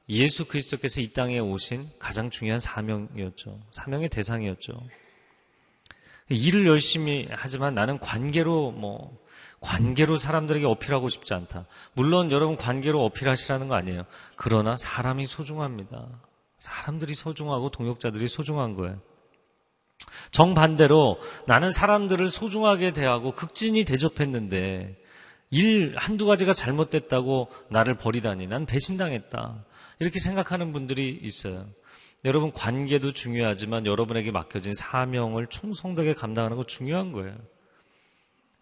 예수 0.09 0.45
그리스도께서 0.47 1.01
이 1.01 1.13
땅에 1.13 1.39
오신 1.39 1.91
가장 1.99 2.31
중요한 2.31 2.59
사명이었죠. 2.59 3.61
사명의 3.71 4.09
대상이었죠. 4.09 4.73
일을 6.31 6.67
열심히 6.67 7.29
하지만 7.31 7.75
나는 7.75 7.99
관계로 7.99 8.71
뭐 8.71 9.19
관계로 9.61 10.17
사람들에게 10.17 10.65
어필하고 10.65 11.09
싶지 11.09 11.35
않다. 11.35 11.67
물론 11.93 12.33
여러분 12.33 12.57
관계로 12.57 13.05
어필하시라는 13.05 13.69
거 13.69 13.75
아니에요. 13.75 14.05
그러나 14.37 14.77
사람이 14.77 15.27
소중합니다. 15.27 16.07
사람들이 16.59 17.15
소중하고 17.15 17.71
동역자들이 17.71 18.29
소중한 18.29 18.75
거예요. 18.75 18.99
정반대로 20.31 21.19
나는 21.47 21.71
사람들을 21.71 22.31
소중하게 22.31 22.93
대하고 22.93 23.33
극진히 23.33 23.85
대접했는데 23.85 24.97
일 25.51 25.95
한두 25.97 26.27
가지가 26.27 26.55
잘못됐다고 26.55 27.49
나를 27.69 27.97
버리다니 27.97 28.47
난 28.47 28.67
배신당했다. 28.67 29.65
이렇게 29.99 30.19
생각하는 30.19 30.73
분들이 30.73 31.19
있어요. 31.23 31.67
여러분 32.25 32.53
관계도 32.53 33.13
중요하지만 33.13 33.87
여러분에게 33.87 34.31
맡겨진 34.31 34.75
사명을 34.75 35.47
충성되게 35.47 36.15
감당하는 36.15 36.57
거 36.57 36.65
중요한 36.65 37.13
거예요. 37.13 37.35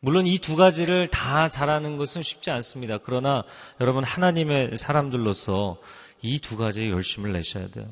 물론 0.00 0.26
이 0.26 0.38
두 0.38 0.54
가지를 0.54 1.08
다 1.08 1.48
잘하는 1.48 1.96
것은 1.96 2.22
쉽지 2.22 2.50
않습니다. 2.52 2.98
그러나 2.98 3.42
여러분 3.80 4.04
하나님의 4.04 4.76
사람들로서 4.76 5.80
이 6.22 6.38
두 6.40 6.56
가지에 6.56 6.90
열심을 6.90 7.32
내셔야 7.32 7.68
돼요. 7.68 7.86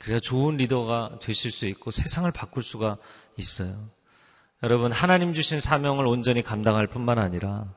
그래야 0.00 0.18
좋은 0.18 0.56
리더가 0.56 1.18
되실 1.20 1.50
수 1.52 1.66
있고 1.66 1.90
세상을 1.92 2.30
바꿀 2.32 2.62
수가 2.62 2.98
있어요. 3.36 3.76
여러분 4.64 4.90
하나님 4.90 5.32
주신 5.32 5.60
사명을 5.60 6.06
온전히 6.06 6.42
감당할 6.42 6.88
뿐만 6.88 7.18
아니라 7.20 7.72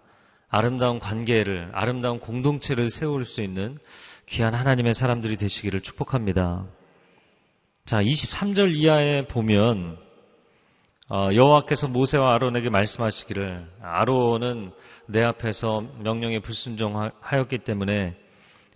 아름다운 0.50 0.98
관계를 0.98 1.70
아름다운 1.74 2.20
공동체를 2.20 2.90
세울 2.90 3.26
수 3.26 3.42
있는 3.42 3.78
귀한 4.26 4.56
하나님의 4.56 4.94
사람들이 4.96 5.38
되시기를 5.38 5.82
축복합니다. 5.82 6.66
자, 7.86 8.02
23절 8.02 8.76
이하에 8.76 9.28
보면 9.28 9.98
어, 11.10 11.30
여호와께서 11.34 11.90
모세와 11.90 12.36
아론에게 12.36 12.70
말씀하시기를 12.70 13.68
아론은 13.82 14.72
내 15.08 15.24
앞에서 15.24 15.84
명령에 16.00 16.40
불순종하였기 16.40 17.58
때문에 17.60 18.18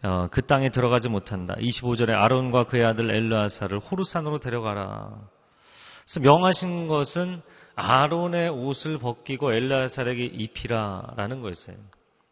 어, 0.04 0.28
그 0.30 0.41
땅에 0.41 0.70
들어가지 0.70 1.08
못한다. 1.08 1.56
25절에 1.56 2.10
아론과 2.10 2.65
그의 2.65 2.84
아들 2.84 3.10
엘르아사를 3.10 3.80
호르산으로 3.80 4.39
데려가라. 4.39 5.12
그래서 6.04 6.20
명하신 6.20 6.88
것은 6.88 7.41
아론의 7.76 8.50
옷을 8.50 8.98
벗기고 8.98 9.54
엘르아사에게 9.54 10.26
입히라라는 10.26 11.41
거였어요. 11.41 11.78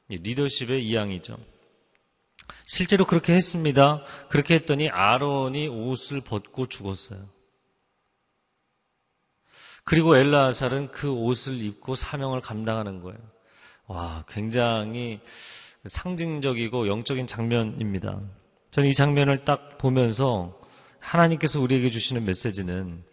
리더십의 0.10 0.86
이양이죠. 0.86 1.38
실제로 2.66 3.06
그렇게 3.06 3.34
했습니다. 3.34 4.04
그렇게 4.30 4.56
했더니 4.56 4.90
아론이 4.90 5.68
옷을 5.68 6.22
벗고 6.22 6.68
죽었어요. 6.68 7.30
그리고 9.84 10.16
엘라살은 10.16 10.92
그 10.92 11.12
옷을 11.12 11.62
입고 11.62 11.96
사명을 11.96 12.42
감당하는 12.42 13.00
거예요. 13.02 13.20
와, 13.88 14.24
굉장히 14.30 15.20
상징적이고 15.86 16.88
영적인 16.88 17.28
장면입니다. 17.28 18.22
저는 18.72 18.90
이 18.90 18.94
장면을 18.94 19.44
딱 19.44 19.78
보면서 19.78 20.60
하나님께서 21.00 21.60
우리에게 21.60 21.90
주시는 21.90 22.24
메시지는 22.24 23.04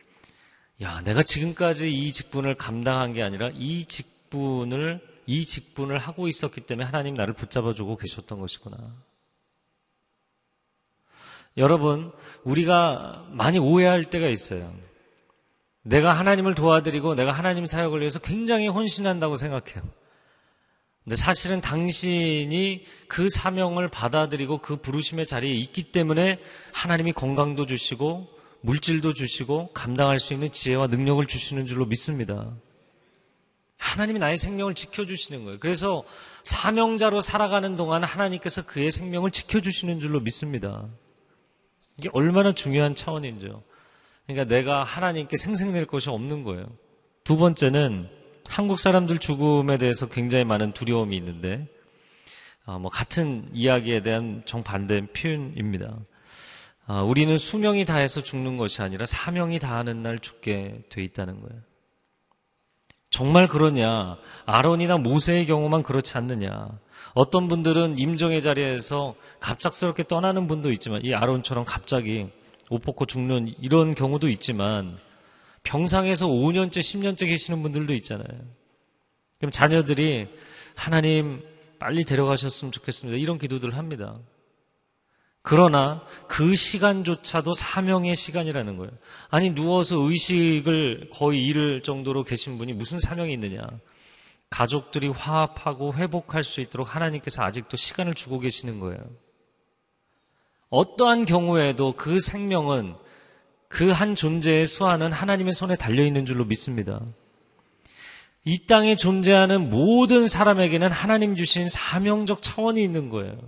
야, 0.80 1.02
내가 1.02 1.22
지금까지 1.22 1.92
이 1.92 2.12
직분을 2.12 2.54
감당한 2.54 3.12
게 3.12 3.22
아니라 3.22 3.50
이 3.52 3.84
직분을 3.84 5.00
이 5.26 5.44
직분을 5.44 5.98
하고 5.98 6.28
있었기 6.28 6.62
때문에 6.62 6.86
하나님 6.86 7.14
나를 7.14 7.34
붙잡아 7.34 7.74
주고 7.74 7.96
계셨던 7.96 8.40
것이구나. 8.40 8.76
여러분, 11.56 12.12
우리가 12.44 13.26
많이 13.30 13.58
오해할 13.58 14.04
때가 14.04 14.28
있어요. 14.28 14.72
내가 15.82 16.12
하나님을 16.12 16.54
도와드리고 16.54 17.14
내가 17.14 17.32
하나님 17.32 17.66
사역을 17.66 18.00
위해서 18.00 18.18
굉장히 18.18 18.68
헌신한다고 18.68 19.36
생각해요. 19.36 19.82
근데 21.04 21.16
사실은 21.16 21.60
당신이 21.60 22.84
그 23.08 23.28
사명을 23.28 23.88
받아들이고 23.88 24.58
그 24.58 24.76
부르심의 24.76 25.26
자리에 25.26 25.50
있기 25.52 25.92
때문에 25.92 26.38
하나님이 26.72 27.12
건강도 27.12 27.66
주시고 27.66 28.28
물질도 28.60 29.14
주시고 29.14 29.72
감당할 29.72 30.18
수 30.18 30.34
있는 30.34 30.52
지혜와 30.52 30.88
능력을 30.88 31.24
주시는 31.26 31.66
줄로 31.66 31.86
믿습니다. 31.86 32.54
하나님이 33.78 34.18
나의 34.18 34.36
생명을 34.36 34.74
지켜주시는 34.74 35.44
거예요. 35.44 35.58
그래서 35.58 36.04
사명자로 36.44 37.20
살아가는 37.20 37.76
동안 37.76 38.04
하나님께서 38.04 38.66
그의 38.66 38.90
생명을 38.90 39.30
지켜주시는 39.30 40.00
줄로 40.00 40.20
믿습니다. 40.20 40.86
이게 42.00 42.08
얼마나 42.14 42.52
중요한 42.52 42.94
차원인지요. 42.94 43.62
그러니까 44.26 44.44
내가 44.54 44.82
하나님께 44.84 45.36
생생낼 45.36 45.84
것이 45.84 46.08
없는 46.08 46.44
거예요. 46.44 46.66
두 47.24 47.36
번째는 47.36 48.08
한국 48.48 48.78
사람들 48.78 49.18
죽음에 49.18 49.76
대해서 49.76 50.08
굉장히 50.08 50.44
많은 50.44 50.72
두려움이 50.72 51.14
있는데, 51.18 51.68
아, 52.64 52.78
뭐 52.78 52.90
같은 52.90 53.44
이야기에 53.52 54.00
대한 54.00 54.42
정반대 54.46 55.08
표현입니다. 55.08 55.98
아, 56.86 57.02
우리는 57.02 57.36
수명이 57.36 57.84
다해서 57.84 58.22
죽는 58.22 58.56
것이 58.56 58.80
아니라 58.80 59.04
사명이 59.04 59.58
다하는 59.58 60.02
날 60.02 60.18
죽게 60.18 60.84
돼 60.88 61.02
있다는 61.04 61.42
거예요. 61.42 61.60
정말 63.10 63.48
그러냐? 63.48 64.16
아론이나 64.46 64.96
모세의 64.96 65.46
경우만 65.46 65.82
그렇지 65.82 66.16
않느냐? 66.16 66.68
어떤 67.12 67.48
분들은 67.48 67.98
임종의 67.98 68.40
자리에서 68.40 69.14
갑작스럽게 69.40 70.04
떠나는 70.04 70.46
분도 70.46 70.70
있지만 70.72 71.04
이 71.04 71.12
아론처럼 71.12 71.64
갑자기 71.64 72.28
옷 72.70 72.80
벗고 72.82 73.04
죽는 73.04 73.54
이런 73.60 73.94
경우도 73.96 74.28
있지만 74.28 74.96
병상에서 75.64 76.28
5년째, 76.28 76.78
10년째 76.78 77.26
계시는 77.26 77.62
분들도 77.62 77.92
있잖아요. 77.94 78.40
그럼 79.38 79.50
자녀들이 79.50 80.28
하나님 80.76 81.42
빨리 81.78 82.04
데려가셨으면 82.04 82.72
좋겠습니다. 82.72 83.18
이런 83.18 83.38
기도들을 83.38 83.76
합니다. 83.76 84.16
그러나 85.42 86.04
그 86.28 86.54
시간조차도 86.54 87.54
사명의 87.54 88.14
시간이라는 88.14 88.76
거예요. 88.76 88.92
아니, 89.28 89.54
누워서 89.54 89.96
의식을 89.96 91.10
거의 91.12 91.46
잃을 91.46 91.82
정도로 91.82 92.24
계신 92.24 92.58
분이 92.58 92.74
무슨 92.74 92.98
사명이 92.98 93.32
있느냐. 93.34 93.62
가족들이 94.50 95.08
화합하고 95.08 95.94
회복할 95.94 96.44
수 96.44 96.60
있도록 96.60 96.94
하나님께서 96.94 97.42
아직도 97.42 97.76
시간을 97.76 98.14
주고 98.14 98.40
계시는 98.40 98.80
거예요. 98.80 98.98
어떠한 100.68 101.24
경우에도 101.24 101.94
그 101.96 102.20
생명은 102.20 102.94
그 103.70 103.92
한 103.92 104.16
존재의 104.16 104.66
수완은 104.66 105.12
하나님의 105.12 105.52
손에 105.52 105.76
달려있는 105.76 106.26
줄로 106.26 106.44
믿습니다. 106.44 107.00
이 108.44 108.66
땅에 108.66 108.96
존재하는 108.96 109.70
모든 109.70 110.26
사람에게는 110.26 110.90
하나님 110.90 111.36
주신 111.36 111.68
사명적 111.68 112.42
차원이 112.42 112.82
있는 112.82 113.10
거예요. 113.10 113.38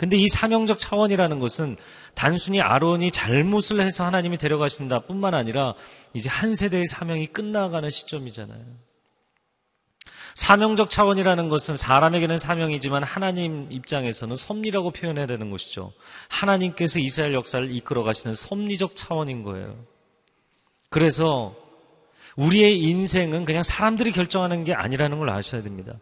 근데 0.00 0.16
이 0.16 0.28
사명적 0.28 0.80
차원이라는 0.80 1.40
것은 1.40 1.76
단순히 2.14 2.62
아론이 2.62 3.10
잘못을 3.10 3.82
해서 3.82 4.02
하나님이 4.02 4.38
데려가신다 4.38 5.00
뿐만 5.00 5.34
아니라 5.34 5.74
이제 6.14 6.30
한 6.30 6.54
세대의 6.54 6.86
사명이 6.86 7.26
끝나가는 7.26 7.90
시점이잖아요. 7.90 8.64
사명적 10.36 10.88
차원이라는 10.88 11.50
것은 11.50 11.76
사람에게는 11.76 12.38
사명이지만 12.38 13.02
하나님 13.02 13.70
입장에서는 13.70 14.36
섭리라고 14.36 14.90
표현해야 14.92 15.26
되는 15.26 15.50
것이죠. 15.50 15.92
하나님께서 16.28 16.98
이스라엘 16.98 17.34
역사를 17.34 17.70
이끌어 17.70 18.02
가시는 18.02 18.32
섭리적 18.32 18.96
차원인 18.96 19.42
거예요. 19.42 19.84
그래서 20.88 21.54
우리의 22.36 22.80
인생은 22.80 23.44
그냥 23.44 23.62
사람들이 23.62 24.12
결정하는 24.12 24.64
게 24.64 24.72
아니라는 24.72 25.18
걸 25.18 25.28
아셔야 25.28 25.62
됩니다. 25.62 25.92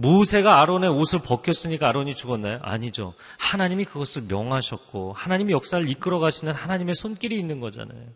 모세가 0.00 0.60
아론의 0.60 0.88
옷을 0.88 1.20
벗겼으니까 1.20 1.88
아론이 1.88 2.14
죽었나요? 2.14 2.58
아니죠. 2.62 3.12
하나님이 3.38 3.84
그것을 3.84 4.22
명하셨고 4.22 5.12
하나님이 5.12 5.52
역사를 5.52 5.86
이끌어 5.86 6.18
가시는 6.18 6.54
하나님의 6.54 6.94
손길이 6.94 7.38
있는 7.38 7.60
거잖아요. 7.60 8.06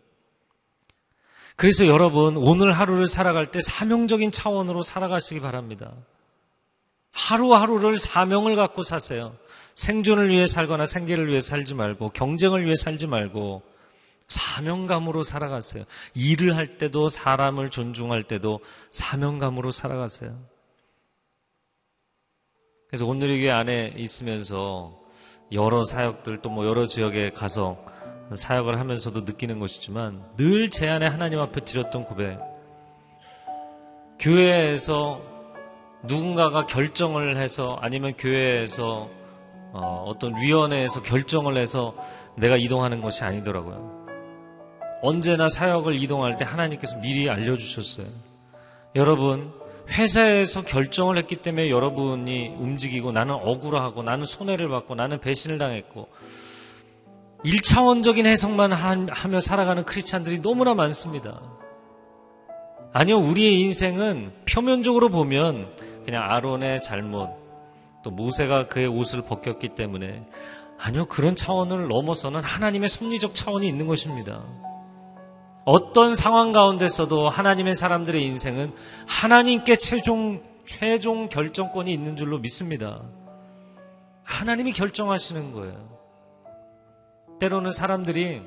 그래서 1.55 1.85
여러분 1.85 2.37
오늘 2.37 2.71
하루를 2.71 3.05
살아갈 3.05 3.51
때 3.51 3.61
사명적인 3.61 4.31
차원으로 4.31 4.81
살아가시기 4.81 5.39
바랍니다. 5.39 5.93
하루하루를 7.11 7.97
사명을 7.97 8.55
갖고 8.55 8.81
사세요. 8.81 9.35
생존을 9.75 10.31
위해 10.31 10.47
살거나 10.47 10.85
생계를 10.85 11.29
위해 11.29 11.39
살지 11.39 11.75
말고 11.75 12.09
경쟁을 12.09 12.65
위해 12.65 12.75
살지 12.75 13.07
말고 13.07 13.61
사명감으로 14.27 15.21
살아가세요. 15.21 15.83
일을 16.15 16.55
할 16.55 16.79
때도 16.79 17.09
사람을 17.09 17.69
존중할 17.69 18.23
때도 18.23 18.59
사명감으로 18.89 19.69
살아가세요. 19.69 20.54
그래서 22.87 23.05
오늘의 23.05 23.51
안에 23.51 23.93
있으면서 23.97 24.93
여러 25.51 25.83
사역들 25.83 26.41
또 26.41 26.49
뭐 26.49 26.65
여러 26.65 26.85
지역에 26.85 27.31
가서 27.31 27.77
사역을 28.33 28.79
하면서도 28.79 29.21
느끼는 29.21 29.59
것이지만 29.59 30.23
늘 30.37 30.69
제 30.69 30.87
안에 30.89 31.07
하나님 31.07 31.39
앞에 31.39 31.61
드렸던 31.61 32.05
고백. 32.05 32.39
교회에서 34.19 35.21
누군가가 36.03 36.65
결정을 36.65 37.37
해서 37.37 37.77
아니면 37.81 38.13
교회에서 38.17 39.09
어, 39.73 40.13
떤 40.19 40.35
위원회에서 40.39 41.01
결정을 41.01 41.57
해서 41.57 41.95
내가 42.37 42.55
이동하는 42.55 43.01
것이 43.01 43.23
아니더라고요. 43.23 44.05
언제나 45.01 45.49
사역을 45.49 45.95
이동할 46.01 46.37
때 46.37 46.45
하나님께서 46.45 46.97
미리 47.01 47.29
알려주셨어요. 47.29 48.07
여러분, 48.95 49.51
회사에서 49.89 50.63
결정을 50.63 51.17
했기 51.17 51.37
때문에 51.37 51.69
여러분이 51.69 52.55
움직이고 52.57 53.11
나는 53.11 53.35
억울하고 53.35 54.03
나는 54.03 54.25
손해를 54.25 54.69
받고 54.69 54.95
나는 54.95 55.19
배신을 55.19 55.57
당했고 55.57 56.07
1차원적인 57.45 58.25
해석만 58.25 58.71
하며 58.73 59.39
살아가는 59.39 59.83
크리스찬들이 59.83 60.41
너무나 60.41 60.73
많습니다. 60.73 61.39
아니요, 62.91 63.19
우리의 63.19 63.59
인생은 63.61 64.31
표면적으로 64.49 65.09
보면 65.09 65.75
그냥 66.05 66.23
아론의 66.23 66.81
잘못, 66.81 67.29
또 68.03 68.09
모세가 68.09 68.67
그의 68.67 68.87
옷을 68.87 69.21
벗겼기 69.21 69.69
때문에 69.69 70.23
아니요, 70.77 71.05
그런 71.05 71.35
차원을 71.35 71.87
넘어서는 71.87 72.41
하나님의 72.41 72.89
섭리적 72.89 73.35
차원이 73.35 73.67
있는 73.67 73.85
것입니다. 73.85 74.43
어떤 75.65 76.15
상황 76.15 76.51
가운데서도 76.51 77.27
하나님의 77.27 77.73
사람들의 77.73 78.23
인생은 78.23 78.71
하나님께 79.07 79.77
최종, 79.77 80.43
최종 80.63 81.27
결정권이 81.27 81.91
있는 81.91 82.15
줄로 82.15 82.37
믿습니다. 82.37 83.01
하나님이 84.23 84.73
결정하시는 84.73 85.51
거예요. 85.53 85.89
때로는 87.39 87.71
사람들이 87.71 88.43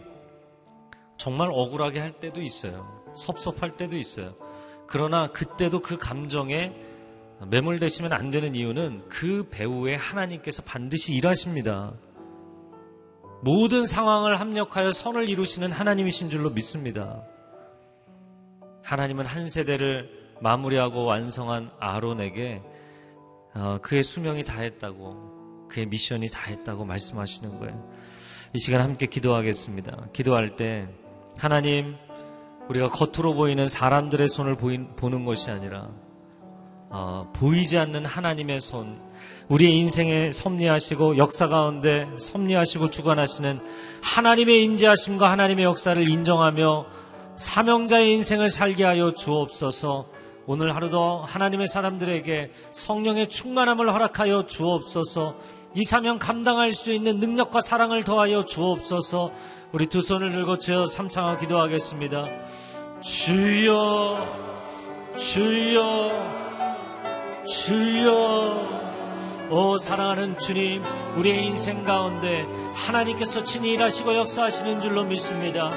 정말 1.17 1.51
억울하게 1.53 1.99
할 1.99 2.13
때도 2.13 2.41
있어요. 2.41 2.87
섭섭할 3.17 3.77
때도 3.77 3.97
있어요. 3.97 4.35
그러나 4.87 5.27
그때도 5.27 5.81
그 5.81 5.99
감정에 5.99 6.73
매몰되시면 7.49 8.13
안 8.13 8.31
되는 8.31 8.55
이유는 8.55 9.09
그 9.09 9.49
배후에 9.51 9.97
하나님께서 9.97 10.63
반드시 10.63 11.15
일하십니다. 11.15 11.93
모든 13.41 13.87
상황을 13.87 14.41
합력하여 14.41 14.91
선을 14.91 15.29
이루시는 15.29 15.71
하나님이신 15.71 16.29
줄로 16.29 16.51
믿습니다. 16.51 17.23
하나님은 18.83 19.27
한 19.27 19.49
세대를 19.49 20.09
마무리하고 20.41 21.05
완성한 21.05 21.71
아론에게 21.79 22.63
어, 23.55 23.79
그의 23.83 24.03
수명이 24.03 24.45
다했다고 24.45 25.69
그의 25.69 25.87
미션이 25.87 26.31
다했다고 26.31 26.85
말씀하시는 26.85 27.59
거예요. 27.59 27.93
이 28.55 28.59
시간 28.59 28.81
함께 28.81 29.07
기도하겠습니다. 29.07 30.09
기도할 30.13 30.57
때 30.57 30.89
하나님 31.37 31.97
우리가 32.69 32.89
겉으로 32.89 33.35
보이는 33.35 33.67
사람들의 33.67 34.29
손을 34.29 34.57
보는 34.57 35.25
것이 35.25 35.51
아니라 35.51 35.89
어, 36.91 37.31
보이지 37.35 37.79
않는 37.79 38.05
하나님의 38.05 38.61
손, 38.61 39.01
우리의 39.49 39.77
인생에 39.77 40.31
섭리하시고 40.31 41.17
역사 41.17 41.49
가운데 41.49 42.07
섭리하시고 42.19 42.91
주관하시는 42.91 43.61
하나님의 44.03 44.63
인지하심과 44.65 45.31
하나님의 45.31 45.65
역사를 45.65 46.09
인정하며 46.09 46.87
사명자의 47.37 48.13
인생을 48.15 48.51
살게 48.51 48.85
하여 48.85 49.13
주옵소서. 49.13 50.07
오늘 50.47 50.75
하루도 50.75 51.25
하나님의 51.27 51.69
사람들에게 51.69 52.51
성령의 52.73 53.29
충만함을 53.29 53.93
허락하여 53.93 54.47
주옵소서. 54.47 55.37
이 55.75 55.85
사명 55.85 56.19
감당할 56.19 56.73
수 56.73 56.93
있는 56.93 57.21
능력과 57.21 57.61
사랑을 57.61 58.03
더하여 58.03 58.45
주옵소서. 58.45 59.31
우리 59.73 59.87
두 59.87 60.01
손을 60.01 60.33
들고 60.33 60.59
주여 60.59 60.87
삼창하 60.87 61.37
기도하겠습니다. 61.39 62.27
주여, 63.03 64.27
주여, 65.17 66.11
주여, 67.47 68.88
오 69.51 69.79
사랑하는 69.79 70.39
주님 70.39 70.83
우리의 71.17 71.47
인생 71.47 71.83
가운데 71.83 72.47
하나님께서 72.75 73.43
친히 73.45 73.73
일하시고 73.73 74.15
역사하시는 74.15 74.83
줄로 74.83 75.05
믿습니다. 75.05 75.71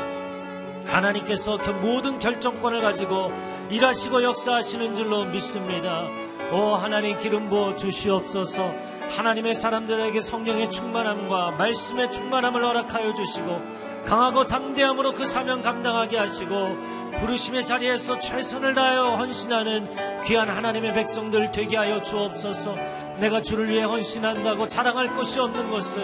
하나님께서 0.88 1.57
모든 1.81 2.19
결정권을 2.19 2.81
가지고 2.81 3.31
일하시고 3.69 4.23
역사하시는 4.23 4.93
줄로 4.95 5.23
믿습니다. 5.23 6.05
오 6.51 6.75
하나님 6.75 7.17
기름 7.17 7.49
부어 7.49 7.77
주시옵소서 7.77 8.73
하나님의 9.15 9.55
사람들에게 9.55 10.19
성령의 10.19 10.69
충만함과 10.69 11.51
말씀의 11.51 12.12
충만함을 12.12 12.62
허락하여 12.62 13.13
주시고 13.13 13.70
강하고 14.05 14.45
담대함으로 14.45 15.13
그 15.13 15.25
사명 15.25 15.61
감당하게 15.61 16.17
하시고 16.17 16.91
부르심의 17.19 17.65
자리에서 17.65 18.19
최선을 18.19 18.73
다하여 18.73 19.15
헌신하는 19.15 20.23
귀한 20.25 20.49
하나님의 20.49 20.93
백성들 20.93 21.51
되게 21.51 21.77
하여 21.77 22.01
주옵소서 22.01 22.75
내가 23.19 23.41
주를 23.41 23.69
위해 23.69 23.83
헌신한다고 23.83 24.67
자랑할 24.67 25.15
것이 25.15 25.39
없는 25.39 25.69
것을 25.71 26.03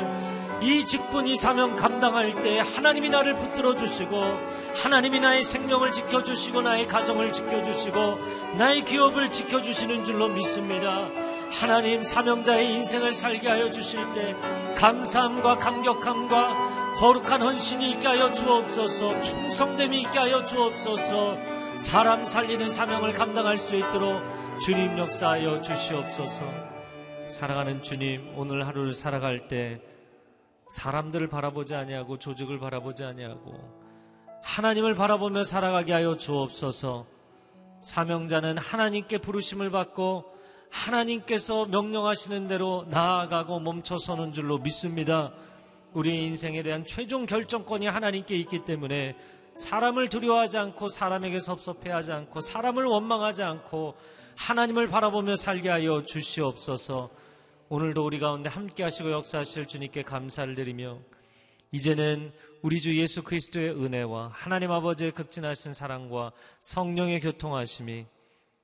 이 0.60 0.83
직분, 0.86 1.27
이 1.27 1.38
사명 1.38 1.75
감당할 1.75 2.41
때 2.41 2.60
하나님이 2.60 3.10
나를 3.10 3.36
붙들어 3.36 3.75
주시고 3.75 4.19
하나님이 4.75 5.19
나의 5.19 5.43
생명을 5.43 5.91
지켜주시고 5.91 6.62
나의 6.62 6.88
가정을 6.88 7.31
지켜주시고 7.31 8.19
나의 8.57 8.83
기업을 8.83 9.31
지켜주시는 9.31 10.03
줄로 10.03 10.27
믿습니다. 10.29 11.10
하나님 11.51 12.03
사명자의 12.03 12.73
인생을 12.73 13.13
살게 13.13 13.47
하여 13.47 13.69
주실 13.69 14.01
때 14.13 14.36
감사함과 14.75 15.60
감격함과 15.60 16.77
거룩한 16.99 17.41
헌신이 17.41 17.91
있게 17.91 18.07
하여 18.07 18.33
주옵소서 18.33 19.21
충성됨이 19.21 20.01
있게 20.01 20.19
하여 20.19 20.43
주옵소서 20.43 21.38
사람 21.77 22.25
살리는 22.25 22.67
사명을 22.67 23.13
감당할 23.13 23.57
수 23.57 23.75
있도록 23.75 24.21
주님 24.62 24.97
역사하여 24.97 25.62
주시옵소서 25.62 26.43
사랑하는 27.29 27.83
주님 27.83 28.33
오늘 28.36 28.65
하루를 28.65 28.93
살아갈 28.93 29.47
때 29.47 29.81
사람들을 30.69 31.27
바라보지 31.27 31.75
아니하고 31.75 32.17
조직을 32.17 32.60
바라보지 32.60 33.03
아니하고 33.03 33.88
하나님을 34.47 34.95
바라보며 34.95 35.43
살아가게 35.43 35.93
하여 35.93 36.15
주옵소서. 36.15 37.05
사명자는 37.81 38.57
하나님께 38.57 39.19
부르심을 39.19 39.69
받고 39.71 40.25
하나님께서 40.69 41.65
명령하시는 41.65 42.47
대로 42.47 42.86
나아가고 42.89 43.60
멈춰서는 43.60 44.33
줄로 44.33 44.57
믿습니다. 44.57 45.31
우리의 45.97 46.25
인생에 46.25 46.62
대한 46.62 46.86
최종 46.86 47.25
결정권이 47.25 47.88
하나님께 47.88 48.36
있기 48.36 48.65
때문에 48.65 49.15
사람을 49.55 50.10
두려워하지 50.10 50.60
않고 50.60 50.89
사람에게 50.89 51.39
섭섭해하지 51.39 52.12
않고 52.12 52.39
사람을 52.41 52.86
원망하지 52.86 53.41
않고 53.41 53.95
하나님을 54.36 54.89
바라보며 54.89 55.36
살게 55.36 55.69
하여 55.69 56.03
주시옵소서. 56.05 57.10
오늘도 57.69 58.05
우리 58.05 58.19
가운데 58.19 58.47
함께 58.47 58.83
하시고 58.83 59.12
역사하실 59.12 59.65
주님께 59.65 60.03
감사를 60.03 60.53
드리며 60.53 60.99
이제는 61.71 62.31
우리 62.62 62.79
주 62.79 62.95
예수 62.95 63.23
그리스도의 63.23 63.71
은혜와 63.71 64.29
하나님 64.33 64.71
아버지의 64.71 65.12
극진하신 65.12 65.73
사랑과 65.73 66.31
성령의 66.62 67.21
교통하심이 67.21 68.05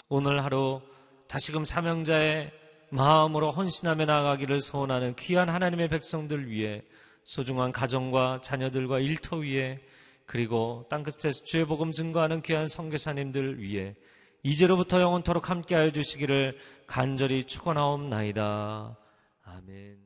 오늘 0.08 0.44
하루 0.44 0.82
다시금 1.28 1.66
사명자의 1.66 2.52
마음으로 2.92 3.50
헌신하며 3.50 4.06
나아가기를 4.06 4.60
소원하는 4.62 5.16
귀한 5.16 5.50
하나님의 5.50 5.90
백성들 5.90 6.48
위해 6.48 6.84
소중한 7.24 7.72
가정과 7.72 8.42
자녀들과 8.42 9.00
일터 9.00 9.38
위에 9.38 9.80
그리고 10.26 10.86
땅끝에서 10.90 11.44
주의 11.44 11.66
복음 11.66 11.92
증거하는 11.92 12.42
귀한 12.42 12.68
성교사님들 12.68 13.62
위해 13.62 13.96
이제로부터 14.44 15.02
영원토록 15.02 15.50
함께하여 15.50 15.92
주시기를 15.92 16.58
간절히 16.86 17.44
축원하옵나이다. 17.46 18.98
아멘. 19.44 19.98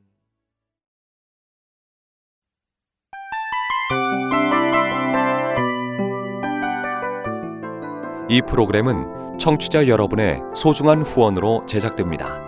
이 8.30 8.42
프로그램은 8.42 9.38
청취자 9.38 9.88
여러분의 9.88 10.40
소중한 10.54 11.02
후원으로 11.02 11.64
제작됩니다. 11.66 12.47